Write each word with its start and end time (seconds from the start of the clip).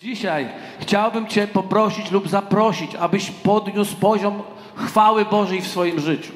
Dzisiaj 0.00 0.48
chciałbym 0.80 1.26
Cię 1.26 1.46
poprosić 1.46 2.10
lub 2.10 2.28
zaprosić, 2.28 2.94
abyś 2.94 3.30
podniósł 3.30 3.96
poziom 3.96 4.42
chwały 4.74 5.24
Bożej 5.24 5.60
w 5.60 5.66
swoim 5.66 6.00
życiu. 6.00 6.32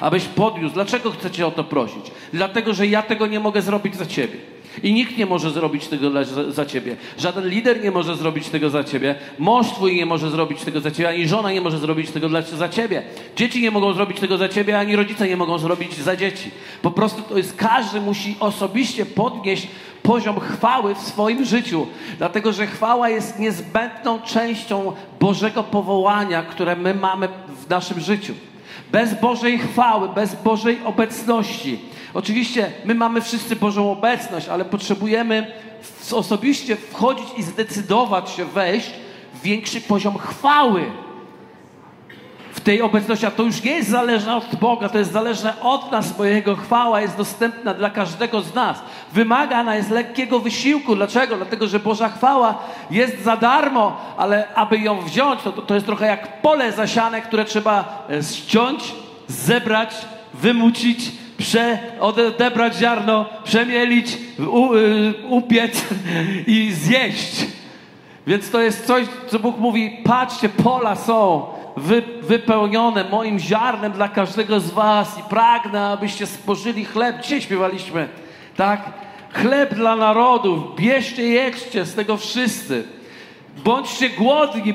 Abyś 0.00 0.24
podniósł. 0.24 0.74
Dlaczego 0.74 1.10
chcę 1.10 1.30
Cię 1.30 1.46
o 1.46 1.50
to 1.50 1.64
prosić? 1.64 2.10
Dlatego, 2.32 2.74
że 2.74 2.86
ja 2.86 3.02
tego 3.02 3.26
nie 3.26 3.40
mogę 3.40 3.62
zrobić 3.62 3.96
za 3.96 4.06
Ciebie. 4.06 4.38
I 4.82 4.92
nikt 4.92 5.18
nie 5.18 5.26
może 5.26 5.50
zrobić 5.50 5.86
tego 5.86 6.10
dla, 6.10 6.24
za, 6.48 6.66
Ciebie. 6.66 6.96
Żaden 7.18 7.48
lider 7.48 7.84
nie 7.84 7.90
może 7.90 8.16
zrobić 8.16 8.48
tego 8.48 8.70
za 8.70 8.84
Ciebie. 8.84 9.14
Mąż 9.38 9.66
Twój 9.66 9.96
nie 9.96 10.06
może 10.06 10.30
zrobić 10.30 10.62
tego 10.62 10.80
za 10.80 10.90
Ciebie, 10.90 11.08
ani 11.08 11.28
żona 11.28 11.52
nie 11.52 11.60
może 11.60 11.78
zrobić 11.78 12.10
tego 12.10 12.28
dla, 12.28 12.42
za 12.42 12.68
Ciebie. 12.68 13.02
Dzieci 13.36 13.62
nie 13.62 13.70
mogą 13.70 13.92
zrobić 13.92 14.20
tego 14.20 14.38
za 14.38 14.48
Ciebie, 14.48 14.78
ani 14.78 14.96
rodzice 14.96 15.28
nie 15.28 15.36
mogą 15.36 15.58
zrobić 15.58 15.96
za 15.96 16.16
dzieci. 16.16 16.50
Po 16.82 16.90
prostu 16.90 17.22
to 17.22 17.38
jest, 17.38 17.56
każdy 17.56 18.00
musi 18.00 18.36
osobiście 18.40 19.06
podnieść 19.06 19.68
poziom 20.02 20.40
chwały 20.40 20.94
w 20.94 20.98
swoim 20.98 21.44
życiu, 21.44 21.86
dlatego 22.18 22.52
że 22.52 22.66
chwała 22.66 23.08
jest 23.08 23.38
niezbędną 23.38 24.20
częścią 24.20 24.92
Bożego 25.20 25.62
powołania, 25.62 26.42
które 26.42 26.76
my 26.76 26.94
mamy 26.94 27.28
w 27.66 27.70
naszym 27.70 28.00
życiu. 28.00 28.34
Bez 28.92 29.20
Bożej 29.20 29.58
chwały, 29.58 30.08
bez 30.08 30.42
Bożej 30.42 30.78
obecności. 30.84 31.78
Oczywiście 32.14 32.72
my 32.84 32.94
mamy 32.94 33.20
wszyscy 33.20 33.56
Bożą 33.56 33.92
obecność, 33.92 34.48
ale 34.48 34.64
potrzebujemy 34.64 35.52
osobiście 36.12 36.76
wchodzić 36.76 37.26
i 37.36 37.42
zdecydować 37.42 38.30
się 38.30 38.44
wejść 38.44 38.90
w 39.34 39.42
większy 39.42 39.80
poziom 39.80 40.18
chwały 40.18 40.84
w 42.52 42.60
tej 42.60 42.82
obecności, 42.82 43.26
a 43.26 43.30
to 43.30 43.42
już 43.42 43.62
nie 43.62 43.70
jest 43.70 43.90
zależne 43.90 44.36
od 44.36 44.56
Boga, 44.56 44.88
to 44.88 44.98
jest 44.98 45.12
zależne 45.12 45.60
od 45.60 45.92
nas, 45.92 46.12
bo 46.12 46.24
Jego 46.24 46.56
chwała 46.56 47.00
jest 47.00 47.16
dostępna 47.16 47.74
dla 47.74 47.90
każdego 47.90 48.40
z 48.40 48.54
nas. 48.54 48.82
Wymagana 49.12 49.76
jest 49.76 49.90
lekkiego 49.90 50.40
wysiłku. 50.40 50.96
Dlaczego? 50.96 51.36
Dlatego, 51.36 51.66
że 51.66 51.80
Boża 51.80 52.08
chwała 52.08 52.58
jest 52.90 53.22
za 53.22 53.36
darmo, 53.36 53.96
ale 54.16 54.54
aby 54.54 54.78
ją 54.78 55.00
wziąć, 55.00 55.42
to, 55.42 55.52
to, 55.52 55.74
jest 55.74 55.86
trochę 55.86 56.06
jak 56.06 56.42
pole 56.42 56.72
zasiane, 56.72 57.22
które 57.22 57.44
trzeba 57.44 58.06
e, 58.10 58.22
ściąć, 58.22 58.94
zebrać, 59.28 59.94
wymucić, 60.34 61.12
prze, 61.42 61.78
odebrać 62.00 62.76
ziarno, 62.76 63.26
przemielić, 63.44 64.18
u, 64.38 64.74
y, 64.74 65.14
upiec 65.28 65.84
i 66.46 66.72
zjeść. 66.72 67.46
Więc 68.26 68.50
to 68.50 68.60
jest 68.60 68.86
coś, 68.86 69.06
co 69.28 69.38
Bóg 69.38 69.58
mówi, 69.58 69.98
patrzcie, 70.04 70.48
pola 70.48 70.96
są, 70.96 71.46
wy, 71.76 72.02
wypełnione 72.22 73.04
moim 73.04 73.38
ziarnem 73.38 73.92
dla 73.92 74.08
każdego 74.08 74.60
z 74.60 74.70
was 74.70 75.18
i 75.18 75.22
pragnę, 75.22 75.86
abyście 75.86 76.26
spożyli 76.26 76.84
chleb. 76.84 77.22
Dzisiaj 77.22 77.40
śpiewaliśmy, 77.40 78.08
tak? 78.56 78.90
Chleb 79.32 79.74
dla 79.74 79.96
narodów, 79.96 80.76
bierzcie, 80.76 81.22
jedźcie 81.22 81.84
z 81.84 81.94
tego 81.94 82.16
wszyscy. 82.16 82.84
Bądźcie 83.64 84.10
głodni, 84.10 84.74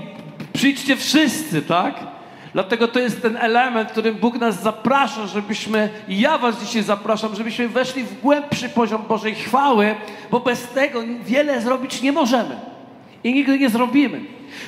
przyjdźcie 0.53 0.95
wszyscy, 0.95 1.61
tak? 1.61 2.16
Dlatego 2.58 2.88
to 2.88 3.00
jest 3.00 3.22
ten 3.22 3.38
element, 3.38 3.91
którym 3.91 4.16
Bóg 4.16 4.39
nas 4.39 4.61
zaprasza, 4.61 5.27
żebyśmy, 5.27 5.89
i 6.08 6.19
ja 6.19 6.38
was 6.38 6.64
dzisiaj 6.64 6.83
zapraszam, 6.83 7.36
żebyśmy 7.36 7.69
weszli 7.69 8.03
w 8.03 8.22
głębszy 8.22 8.69
poziom 8.69 9.03
Bożej 9.08 9.36
chwały, 9.36 9.95
bo 10.31 10.39
bez 10.39 10.67
tego 10.67 10.99
wiele 11.25 11.61
zrobić 11.61 12.02
nie 12.02 12.11
możemy. 12.11 12.55
I 13.23 13.33
nigdy 13.33 13.59
nie 13.59 13.69
zrobimy. 13.69 14.22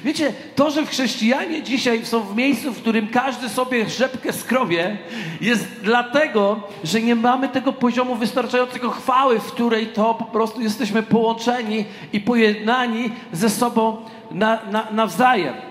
Wiecie, 0.04 0.34
to, 0.56 0.72
że 0.72 0.86
chrześcijanie 0.86 1.64
dzisiaj 1.64 2.06
są 2.06 2.20
w 2.20 2.36
miejscu, 2.36 2.74
w 2.74 2.82
którym 2.82 3.08
każdy 3.08 3.50
sobie 3.50 3.90
rzepkę 3.90 4.34
skrobie, 4.34 4.98
jest 5.42 5.68
dlatego, 5.84 6.64
że 6.84 7.02
nie 7.02 7.16
mamy 7.16 7.50
tego 7.50 7.74
poziomu 7.74 8.16
wystarczającego 8.16 8.90
chwały, 8.90 9.40
w 9.40 9.52
której 9.52 9.88
to 9.88 10.14
po 10.14 10.26
prostu 10.26 10.62
jesteśmy 10.62 11.04
połączeni 11.04 11.86
i 12.14 12.20
pojednani 12.20 13.12
ze 13.34 13.50
sobą 13.50 13.98
na, 14.32 14.60
na, 14.72 14.88
nawzajem. 14.92 15.69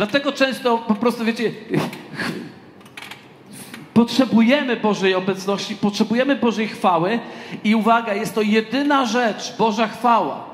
Dlatego 0.00 0.32
często 0.32 0.78
po 0.78 0.94
prostu, 0.94 1.24
wiecie, 1.24 1.52
potrzebujemy 3.94 4.76
Bożej 4.76 5.14
obecności, 5.14 5.76
potrzebujemy 5.76 6.36
Bożej 6.36 6.68
chwały 6.68 7.18
i 7.64 7.74
uwaga, 7.74 8.14
jest 8.14 8.34
to 8.34 8.42
jedyna 8.42 9.06
rzecz, 9.06 9.56
Boża 9.58 9.88
chwała, 9.88 10.44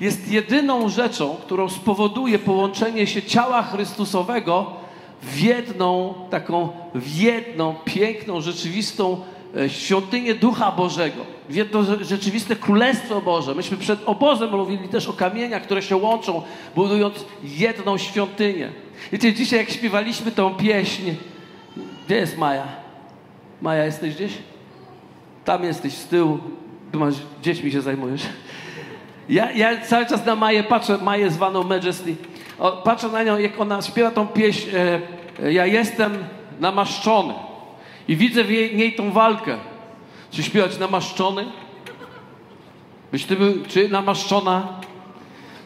jest 0.00 0.28
jedyną 0.32 0.88
rzeczą, 0.88 1.36
którą 1.42 1.68
spowoduje 1.68 2.38
połączenie 2.38 3.06
się 3.06 3.22
ciała 3.22 3.62
Chrystusowego 3.62 4.72
w 5.22 5.40
jedną, 5.40 6.14
taką, 6.30 6.68
w 6.94 7.16
jedną 7.16 7.74
piękną, 7.84 8.40
rzeczywistą 8.40 9.20
e, 9.56 9.70
świątynię 9.70 10.34
Ducha 10.34 10.72
Bożego, 10.72 11.22
w 11.48 11.54
jedno 11.54 11.82
rzeczywiste 12.00 12.56
Królestwo 12.56 13.20
Boże. 13.20 13.54
Myśmy 13.54 13.76
przed 13.76 14.00
obozem 14.06 14.50
mówili 14.50 14.88
też 14.88 15.08
o 15.08 15.12
kamieniach, 15.12 15.62
które 15.62 15.82
się 15.82 15.96
łączą, 15.96 16.42
budując 16.74 17.24
jedną 17.42 17.98
świątynię. 17.98 18.85
Wiecie, 19.12 19.34
dzisiaj 19.34 19.58
jak 19.58 19.70
śpiewaliśmy 19.70 20.32
tą 20.32 20.54
pieśń, 20.54 21.02
gdzie 22.06 22.16
jest 22.16 22.38
Maja? 22.38 22.66
Maja, 23.62 23.84
jesteś 23.84 24.14
gdzieś? 24.14 24.32
Tam 25.44 25.64
jesteś, 25.64 25.92
z 25.92 26.06
tyłu. 26.06 26.38
Tu 26.92 26.98
masz, 26.98 27.14
dziećmi 27.42 27.72
się 27.72 27.80
zajmujesz. 27.80 28.22
Ja, 29.28 29.52
ja 29.52 29.80
cały 29.80 30.06
czas 30.06 30.26
na 30.26 30.36
Maję 30.36 30.64
patrzę, 30.64 30.98
Maję 30.98 31.30
zwaną 31.30 31.62
Majesty. 31.62 32.16
O, 32.58 32.72
patrzę 32.72 33.08
na 33.08 33.22
nią, 33.22 33.38
jak 33.38 33.60
ona 33.60 33.82
śpiewa 33.82 34.10
tą 34.10 34.26
pieśń 34.26 34.68
e, 34.74 35.00
e, 35.42 35.52
Ja 35.52 35.66
jestem 35.66 36.18
namaszczony. 36.60 37.34
I 38.08 38.16
widzę 38.16 38.44
w 38.44 38.50
jej, 38.50 38.76
niej 38.76 38.92
tą 38.92 39.12
walkę. 39.12 39.58
Czy 40.30 40.42
śpiewać 40.42 40.78
namaszczony? 40.78 41.44
Byś 43.12 43.24
ty 43.24 43.36
był, 43.36 43.54
czy 43.68 43.88
namaszczona? 43.88 44.68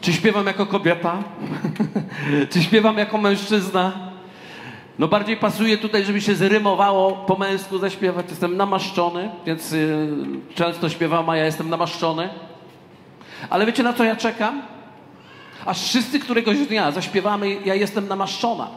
Czy 0.01 0.13
śpiewam 0.13 0.47
jako 0.47 0.65
kobieta? 0.65 1.17
czy 2.49 2.63
śpiewam 2.63 2.97
jako 2.97 3.17
mężczyzna? 3.17 4.11
No 4.99 5.07
bardziej 5.07 5.37
pasuje 5.37 5.77
tutaj, 5.77 6.05
żeby 6.05 6.21
się 6.21 6.35
zrymowało 6.35 7.11
po 7.13 7.35
męsku 7.35 7.77
zaśpiewać. 7.77 8.25
Jestem 8.29 8.57
namaszczony, 8.57 9.29
więc 9.45 9.73
y, 9.73 10.09
często 10.55 10.89
śpiewam, 10.89 11.29
a 11.29 11.37
ja 11.37 11.45
jestem 11.45 11.69
namaszczony. 11.69 12.29
Ale 13.49 13.65
wiecie 13.65 13.83
na 13.83 13.93
co 13.93 14.03
ja 14.03 14.15
czekam? 14.15 14.61
Aż 15.65 15.83
wszyscy 15.83 16.19
któregoś 16.19 16.57
dnia 16.57 16.91
zaśpiewamy 16.91 17.57
Ja 17.65 17.75
jestem 17.75 18.07
namaszczona. 18.07 18.67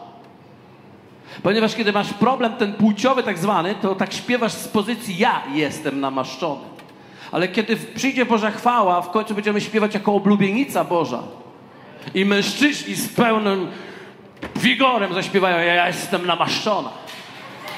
Ponieważ 1.43 1.75
kiedy 1.75 1.93
masz 1.93 2.13
problem 2.13 2.53
ten 2.53 2.73
płciowy 2.73 3.23
tak 3.23 3.39
zwany, 3.39 3.75
to 3.75 3.95
tak 3.95 4.13
śpiewasz 4.13 4.53
z 4.53 4.69
pozycji 4.69 5.19
ja 5.19 5.43
jestem 5.55 6.01
namaszczony. 6.01 6.61
Ale 7.33 7.49
kiedy 7.49 7.77
przyjdzie 7.77 8.27
Boża 8.27 8.51
chwała, 8.51 9.03
w 9.03 9.11
końcu 9.11 9.35
będziemy 9.35 9.61
śpiewać 9.61 9.95
jako 9.95 10.15
oblubienica 10.15 10.85
Boża. 10.85 11.23
I 12.15 12.25
mężczyźni 12.25 12.95
z 12.95 13.09
pełnym 13.09 13.71
wigorem 14.57 15.15
zaśpiewają 15.15 15.67
ja 15.67 15.87
jestem 15.87 16.27
namaszczona. 16.27 16.91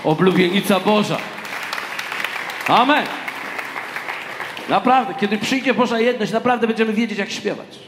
Oblubienica 0.05 0.81
Boża. 0.81 1.19
Amen. 2.69 3.05
Naprawdę, 4.69 5.15
kiedy 5.21 5.39
przyjdzie 5.39 5.75
Boża 5.75 6.01
jedność, 6.01 6.33
naprawdę 6.33 6.67
będziemy 6.67 6.93
wiedzieć, 6.93 7.19
jak 7.19 7.31
śpiewać. 7.31 7.79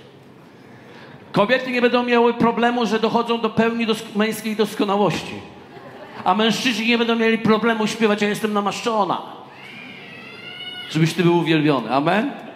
Kobiety 1.32 1.70
nie 1.70 1.82
będą 1.82 2.02
miały 2.02 2.34
problemu, 2.34 2.86
że 2.86 3.00
dochodzą 3.00 3.40
do 3.40 3.50
pełni 3.50 3.86
dosk 3.86 4.04
męskiej 4.14 4.56
doskonałości. 4.56 5.34
A 6.24 6.34
mężczyźni 6.34 6.86
nie 6.86 6.98
będą 6.98 7.16
mieli 7.16 7.38
problemu 7.38 7.86
śpiewać, 7.86 8.22
ja 8.22 8.28
jestem 8.28 8.52
namaszczona. 8.52 9.22
Żebyś 10.90 11.14
Ty 11.14 11.22
był 11.22 11.38
uwielbiony. 11.38 11.94
Amen? 11.94 12.47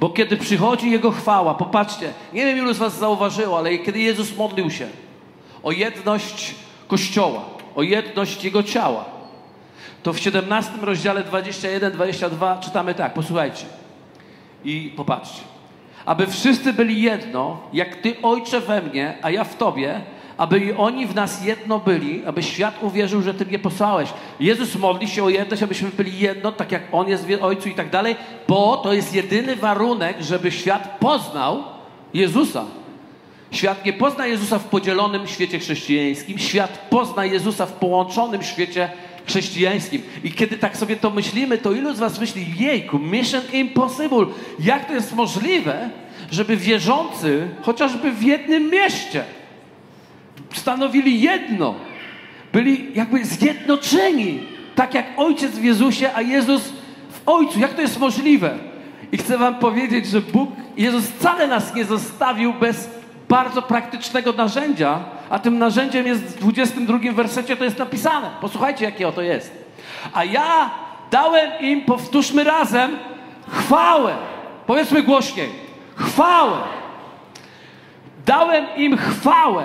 Bo 0.00 0.10
kiedy 0.10 0.36
przychodzi 0.36 0.90
Jego 0.90 1.10
chwała, 1.10 1.54
popatrzcie, 1.54 2.12
nie 2.32 2.46
wiem 2.46 2.58
ilu 2.58 2.74
z 2.74 2.78
Was 2.78 2.98
zauważyło, 2.98 3.58
ale 3.58 3.78
kiedy 3.78 3.98
Jezus 3.98 4.36
modlił 4.36 4.70
się 4.70 4.88
o 5.62 5.72
jedność 5.72 6.54
Kościoła, 6.88 7.44
o 7.74 7.82
jedność 7.82 8.44
Jego 8.44 8.62
ciała, 8.62 9.04
to 10.02 10.12
w 10.12 10.18
17 10.18 10.72
rozdziale 10.82 11.24
21-22 11.24 12.60
czytamy 12.60 12.94
tak, 12.94 13.14
posłuchajcie 13.14 13.64
i 14.64 14.92
popatrzcie. 14.96 15.42
Aby 16.06 16.26
wszyscy 16.26 16.72
byli 16.72 17.02
jedno, 17.02 17.60
jak 17.72 17.96
Ty, 17.96 18.16
Ojcze, 18.22 18.60
we 18.60 18.82
mnie, 18.82 19.18
a 19.22 19.30
ja 19.30 19.44
w 19.44 19.56
Tobie, 19.56 20.00
aby 20.38 20.58
i 20.58 20.72
oni 20.72 21.06
w 21.06 21.14
nas 21.14 21.44
jedno 21.44 21.78
byli, 21.78 22.22
aby 22.26 22.42
świat 22.42 22.82
uwierzył, 22.82 23.22
że 23.22 23.34
Ty 23.34 23.46
mnie 23.46 23.58
posłałeś. 23.58 24.08
Jezus 24.40 24.76
modli 24.76 25.08
się 25.08 25.24
o 25.24 25.28
jedność, 25.28 25.62
abyśmy 25.62 25.90
byli 25.90 26.18
jedno, 26.18 26.52
tak 26.52 26.72
jak 26.72 26.82
On 26.92 27.08
jest 27.08 27.26
w 27.26 27.42
Ojcu 27.42 27.68
i 27.68 27.74
tak 27.74 27.90
dalej, 27.90 28.16
bo 28.48 28.76
to 28.76 28.92
jest 28.92 29.14
jedyny 29.14 29.56
warunek, 29.56 30.16
żeby 30.20 30.52
świat 30.52 30.96
poznał 31.00 31.64
Jezusa. 32.14 32.64
Świat 33.50 33.84
nie 33.84 33.92
pozna 33.92 34.26
Jezusa 34.26 34.58
w 34.58 34.64
podzielonym 34.64 35.26
świecie 35.26 35.58
chrześcijańskim, 35.58 36.38
świat 36.38 36.86
pozna 36.90 37.24
Jezusa 37.24 37.66
w 37.66 37.72
połączonym 37.72 38.42
świecie 38.42 38.90
chrześcijańskim. 39.26 40.02
I 40.24 40.32
kiedy 40.32 40.58
tak 40.58 40.76
sobie 40.76 40.96
to 40.96 41.10
myślimy, 41.10 41.58
to 41.58 41.72
ilu 41.72 41.94
z 41.94 41.98
was 41.98 42.20
myśli, 42.20 42.46
jejku, 42.58 42.98
mission 42.98 43.42
impossible. 43.52 44.26
Jak 44.60 44.86
to 44.86 44.94
jest 44.94 45.14
możliwe, 45.14 45.90
żeby 46.30 46.56
wierzący, 46.56 47.48
chociażby 47.62 48.12
w 48.12 48.22
jednym 48.22 48.70
mieście, 48.70 49.24
stanowili 50.52 51.20
jedno, 51.20 51.74
byli 52.52 52.90
jakby 52.94 53.24
zjednoczeni, 53.24 54.40
tak 54.74 54.94
jak 54.94 55.06
Ojciec 55.16 55.52
w 55.52 55.64
Jezusie, 55.64 56.10
a 56.14 56.22
Jezus 56.22 56.72
w 57.10 57.28
Ojcu. 57.28 57.60
Jak 57.60 57.74
to 57.74 57.80
jest 57.82 57.98
możliwe? 57.98 58.58
I 59.12 59.16
chcę 59.16 59.38
wam 59.38 59.54
powiedzieć, 59.54 60.06
że 60.06 60.20
Bóg, 60.20 60.50
Jezus 60.76 61.04
wcale 61.04 61.46
nas 61.46 61.74
nie 61.74 61.84
zostawił 61.84 62.54
bez 62.54 62.90
bardzo 63.28 63.62
praktycznego 63.62 64.32
narzędzia, 64.32 65.00
a 65.30 65.38
tym 65.38 65.58
narzędziem 65.58 66.06
jest 66.06 66.22
w 66.22 66.38
22 66.38 66.98
wersecie 67.12 67.56
to 67.56 67.64
jest 67.64 67.78
napisane. 67.78 68.30
Posłuchajcie, 68.40 68.84
jakie 68.84 69.08
oto 69.08 69.22
jest. 69.22 69.64
A 70.12 70.24
ja 70.24 70.70
dałem 71.10 71.50
im, 71.60 71.80
powtórzmy 71.80 72.44
razem, 72.44 72.96
chwałę. 73.50 74.14
Powiedzmy 74.66 75.02
głośniej. 75.02 75.48
Chwałę. 75.96 76.58
Dałem 78.26 78.66
im 78.76 78.96
chwałę, 78.96 79.64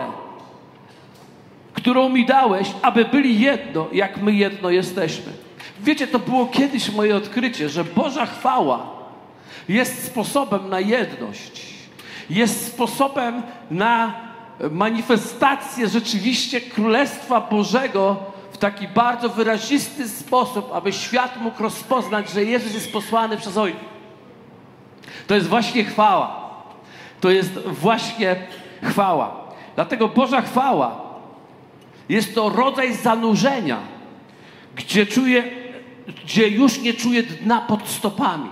którą 1.84 2.10
mi 2.10 2.26
dałeś, 2.26 2.72
aby 2.82 3.06
byli 3.06 3.40
jedno, 3.40 3.88
jak 3.92 4.22
my 4.22 4.34
jedno 4.34 4.70
jesteśmy. 4.70 5.32
Wiecie, 5.80 6.08
to 6.08 6.20
było 6.20 6.46
kiedyś 6.46 6.92
moje 6.92 7.16
odkrycie, 7.16 7.70
że 7.70 7.84
Boża 7.84 8.26
chwała 8.26 8.88
jest 9.70 10.06
sposobem 10.06 10.70
na 10.70 10.80
jedność. 10.80 11.64
Jest 12.30 12.68
sposobem 12.68 13.42
na 13.72 14.14
manifestację 14.72 15.88
rzeczywiście 15.88 16.62
Królestwa 16.62 17.42
Bożego 17.42 18.18
w 18.52 18.58
taki 18.58 18.88
bardzo 18.88 19.30
wyrazisty 19.30 20.10
sposób, 20.10 20.70
aby 20.74 20.94
świat 20.94 21.42
mógł 21.42 21.64
rozpoznać, 21.64 22.30
że 22.30 22.44
Jezus 22.44 22.74
jest 22.74 22.94
posłany 22.94 23.38
przez 23.38 23.58
Ojca. 23.58 23.80
To 25.28 25.36
jest 25.36 25.48
właśnie 25.48 25.84
chwała. 25.84 26.50
To 27.22 27.30
jest 27.30 27.60
właśnie 27.60 28.36
chwała. 28.84 29.36
Dlatego 29.76 30.08
Boża 30.08 30.42
chwała 30.42 31.03
jest 32.10 32.36
to 32.36 32.50
rodzaj 32.50 32.94
zanurzenia, 32.94 33.80
gdzie 34.76 35.06
czuję, 35.06 35.44
gdzie 36.24 36.48
już 36.48 36.82
nie 36.82 36.94
czuję 36.94 37.24
dna 37.24 37.62
pod 37.62 37.88
stopami. 37.88 38.50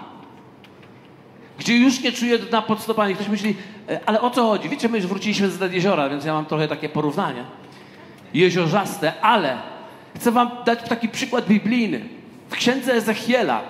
Gdzie 1.59 1.77
już 1.77 2.01
nie 2.01 2.11
czuję 2.11 2.39
dna 2.39 2.61
pod 2.61 2.79
stopami. 2.79 3.15
Ktoś 3.15 3.27
myśli, 3.27 3.55
e, 3.89 3.99
ale 4.05 4.21
o 4.21 4.29
co 4.29 4.43
chodzi? 4.43 4.69
Wiecie, 4.69 4.89
my 4.89 4.97
już 4.97 5.07
wróciliśmy 5.07 5.49
z 5.49 5.59
nad 5.59 5.73
jeziora, 5.73 6.09
więc 6.09 6.25
ja 6.25 6.33
mam 6.33 6.45
trochę 6.45 6.67
takie 6.67 6.89
porównanie. 6.89 7.43
Jeziorzaste, 8.33 9.21
ale 9.21 9.57
chcę 10.15 10.31
wam 10.31 10.51
dać 10.65 10.79
taki 10.89 11.09
przykład 11.09 11.47
biblijny. 11.47 12.01
W 12.49 12.55
księdze 12.55 12.93
Ezechiela 12.93 13.61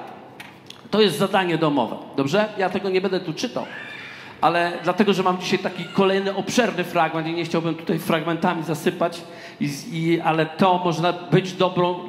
to 0.92 1.01
jest 1.01 1.18
zadanie 1.18 1.57
domowe. 1.57 1.95
Dobrze? 2.16 2.50
Ja 2.57 2.69
tego 2.69 2.89
nie 2.89 3.01
będę 3.01 3.19
tu 3.19 3.34
czytał. 3.34 3.66
Ale 4.41 4.71
dlatego, 4.83 5.13
że 5.13 5.23
mam 5.23 5.39
dzisiaj 5.39 5.59
taki 5.59 5.85
kolejny 5.85 6.35
obszerny 6.35 6.83
fragment 6.83 7.27
i 7.27 7.33
nie 7.33 7.45
chciałbym 7.45 7.75
tutaj 7.75 7.99
fragmentami 7.99 8.63
zasypać, 8.63 9.21
i, 9.59 9.69
i, 9.91 10.21
ale 10.21 10.45
to 10.45 10.81
można 10.85 11.13
być 11.13 11.53
dobrą, 11.53 11.99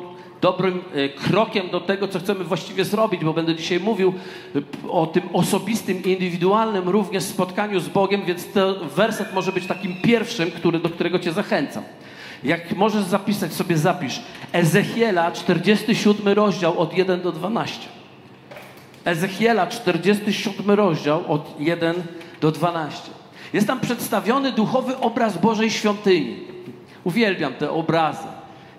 dobrym 0.40 0.84
e, 0.94 1.08
krokiem 1.08 1.70
do 1.70 1.80
tego, 1.80 2.08
co 2.08 2.18
chcemy 2.18 2.44
właściwie 2.44 2.84
zrobić, 2.84 3.24
bo 3.24 3.32
będę 3.32 3.54
dzisiaj 3.54 3.80
mówił 3.80 4.14
e, 4.56 4.88
o 4.88 5.06
tym 5.06 5.22
osobistym, 5.32 6.04
indywidualnym 6.04 6.88
również 6.88 7.22
spotkaniu 7.22 7.80
z 7.80 7.88
Bogiem, 7.88 8.22
więc 8.24 8.46
ten 8.46 8.74
werset 8.96 9.34
może 9.34 9.52
być 9.52 9.66
takim 9.66 9.94
pierwszym, 10.02 10.50
który, 10.50 10.78
do 10.78 10.88
którego 10.88 11.18
Cię 11.18 11.32
zachęcam. 11.32 11.82
Jak 12.44 12.76
możesz 12.76 13.02
zapisać, 13.02 13.52
sobie 13.52 13.78
zapisz. 13.78 14.22
Ezechiela, 14.52 15.32
47 15.32 16.32
rozdział 16.34 16.78
od 16.78 16.96
1 16.96 17.20
do 17.20 17.32
12. 17.32 18.01
Ezechiela, 19.04 19.66
47 19.66 20.70
rozdział 20.70 21.32
od 21.32 21.60
1 21.60 22.02
do 22.40 22.52
12. 22.52 23.10
Jest 23.52 23.66
tam 23.66 23.80
przedstawiony 23.80 24.52
duchowy 24.52 24.96
obraz 24.98 25.38
Bożej 25.38 25.70
świątyni. 25.70 26.36
Uwielbiam 27.04 27.54
te 27.54 27.70
obrazy. 27.70 28.26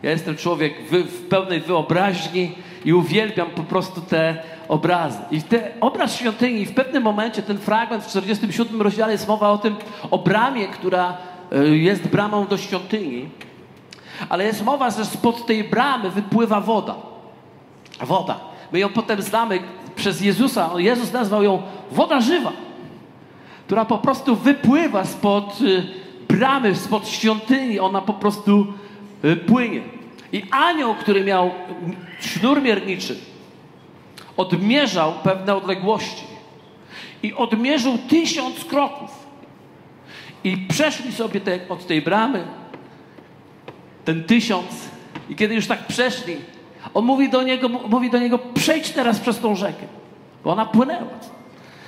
Ja 0.03 0.11
jestem 0.11 0.37
człowiek 0.37 0.73
w 0.89 1.27
pełnej 1.27 1.61
wyobraźni 1.61 2.55
i 2.85 2.93
uwielbiam 2.93 3.49
po 3.49 3.63
prostu 3.63 4.01
te 4.01 4.43
obrazy. 4.67 5.19
I 5.31 5.41
ten 5.41 5.61
obraz 5.81 6.15
świątyni, 6.15 6.65
w 6.65 6.73
pewnym 6.73 7.03
momencie 7.03 7.41
ten 7.41 7.57
fragment 7.57 8.03
w 8.03 8.07
47 8.07 8.81
rozdziale 8.81 9.11
jest 9.11 9.27
mowa 9.27 9.49
o 9.49 9.57
tym, 9.57 9.75
o 10.11 10.17
bramie, 10.17 10.67
która 10.67 11.17
e, 11.51 11.67
jest 11.67 12.07
bramą 12.07 12.47
do 12.47 12.57
świątyni. 12.57 13.29
Ale 14.29 14.45
jest 14.45 14.63
mowa, 14.63 14.89
że 14.89 15.05
spod 15.05 15.45
tej 15.45 15.63
bramy 15.63 16.09
wypływa 16.09 16.61
woda. 16.61 16.95
Woda. 18.01 18.39
My 18.71 18.79
ją 18.79 18.89
potem 18.89 19.21
znamy 19.21 19.59
przez 20.03 20.21
Jezusa. 20.21 20.69
Jezus 20.77 21.13
nazwał 21.13 21.43
ją 21.43 21.61
woda 21.91 22.21
żywa, 22.21 22.51
która 23.65 23.85
po 23.85 23.97
prostu 23.97 24.35
wypływa 24.35 25.05
spod 25.05 25.61
y, 25.61 25.83
bramy, 26.27 26.75
spod 26.75 27.07
świątyni. 27.07 27.79
Ona 27.79 28.01
po 28.01 28.13
prostu 28.13 28.73
y, 29.25 29.35
płynie. 29.35 29.81
I 30.31 30.43
anioł, 30.51 30.95
który 30.95 31.23
miał 31.23 31.51
sznur 32.19 32.61
mierniczy, 32.61 33.17
odmierzał 34.37 35.13
pewne 35.23 35.55
odległości. 35.55 36.23
I 37.23 37.33
odmierzył 37.33 37.97
tysiąc 38.09 38.65
kroków. 38.65 39.09
I 40.43 40.57
przeszli 40.57 41.11
sobie 41.11 41.41
te, 41.41 41.59
od 41.69 41.87
tej 41.87 42.01
bramy 42.01 42.43
ten 44.05 44.23
tysiąc. 44.23 44.67
I 45.29 45.35
kiedy 45.35 45.55
już 45.55 45.67
tak 45.67 45.87
przeszli, 45.87 46.35
on 46.93 47.05
mówi 47.05 47.29
do 47.29 47.43
niego, 47.43 47.69
mówi 47.69 48.09
do 48.09 48.19
niego 48.19 48.39
przejdź 48.39 48.89
teraz 48.91 49.19
przez 49.19 49.39
tą 49.39 49.55
rzekę, 49.55 49.85
bo 50.43 50.51
ona 50.51 50.65
płynęła. 50.65 51.07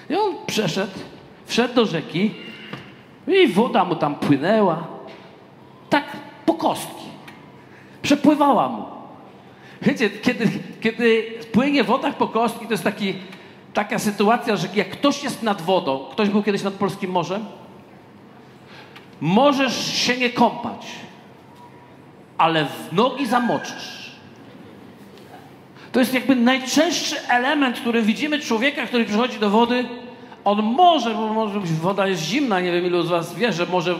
I 0.09 0.15
on 0.15 0.35
przeszedł, 0.47 0.99
wszedł 1.45 1.73
do 1.73 1.85
rzeki 1.85 2.31
i 3.27 3.47
woda 3.47 3.85
mu 3.85 3.95
tam 3.95 4.15
płynęła. 4.15 4.87
Tak 5.89 6.03
po 6.45 6.53
kostki. 6.53 7.05
Przepływała 8.01 8.69
mu. 8.69 8.85
Wiecie, 9.81 10.09
kiedy, 10.09 10.49
kiedy 10.81 11.23
płynie 11.51 11.83
woda 11.83 12.11
po 12.11 12.27
kostki, 12.27 12.65
to 12.65 12.71
jest 12.71 12.83
taki, 12.83 13.13
taka 13.73 13.99
sytuacja, 13.99 14.55
że 14.55 14.67
jak 14.75 14.89
ktoś 14.89 15.23
jest 15.23 15.43
nad 15.43 15.61
wodą, 15.61 16.05
ktoś 16.11 16.29
był 16.29 16.43
kiedyś 16.43 16.63
nad 16.63 16.73
Polskim 16.73 17.11
Morzem, 17.11 17.45
możesz 19.21 19.93
się 19.93 20.17
nie 20.17 20.29
kąpać, 20.29 20.87
ale 22.37 22.65
w 22.65 22.93
nogi 22.93 23.25
zamoczysz. 23.25 24.04
To 25.95 25.99
jest 25.99 26.13
jakby 26.13 26.35
najczęstszy 26.35 27.27
element, 27.27 27.79
który 27.79 28.01
widzimy 28.01 28.39
człowieka, 28.39 28.85
który 28.85 29.05
przychodzi 29.05 29.39
do 29.39 29.49
wody. 29.49 29.85
On 30.45 30.61
może, 30.63 31.13
bo 31.13 31.33
może 31.33 31.59
być 31.59 31.71
woda 31.71 32.07
jest 32.07 32.23
zimna, 32.23 32.59
nie 32.59 32.71
wiem 32.71 32.85
ilu 32.85 33.03
z 33.03 33.09
was 33.09 33.35
wie, 33.35 33.53
że 33.53 33.65
może, 33.65 33.95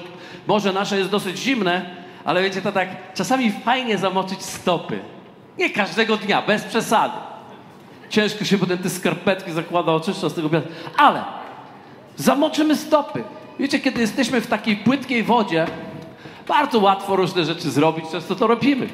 może 0.48 0.74
nasze 0.74 0.98
jest 0.98 1.10
dosyć 1.10 1.38
zimne, 1.38 1.96
ale 2.26 2.44
wiecie, 2.44 2.62
to 2.62 2.72
tak 2.72 3.14
czasami 3.14 3.52
fajnie 3.52 3.98
zamoczyć 3.98 4.42
stopy. 4.42 5.00
Nie 5.58 5.70
każdego 5.70 6.18
dnia, 6.18 6.42
bez 6.42 6.64
przesady. 6.64 7.18
Ciężko 8.10 8.46
się 8.46 8.58
potem 8.58 8.78
te 8.78 8.90
skarpetki 8.90 9.52
zakłada, 9.52 9.92
oczyszcza 9.92 10.30
z 10.30 10.34
tego 10.34 10.50
piasku. 10.50 10.70
Ale 10.98 11.24
zamoczymy 12.16 12.76
stopy. 12.76 13.24
Wiecie, 13.60 13.80
kiedy 13.80 14.02
jesteśmy 14.02 14.42
w 14.42 14.48
takiej 14.48 14.78
płytkiej 14.78 15.24
wodzie, 15.24 15.68
bardzo 16.48 16.80
łatwo 16.80 17.16
różne 17.16 17.46
rzeczy 17.46 17.72
zrobić, 17.72 18.06
często 18.12 18.36
to 18.36 18.48
robimy. 18.48 18.90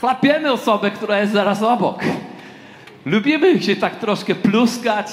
Chlapiemy 0.00 0.52
osobę, 0.52 0.90
która 0.90 1.20
jest 1.20 1.32
zaraz 1.32 1.62
obok. 1.62 2.00
Lubimy 3.06 3.62
się 3.62 3.76
tak 3.76 3.98
troszkę 3.98 4.34
pluskać, 4.34 5.06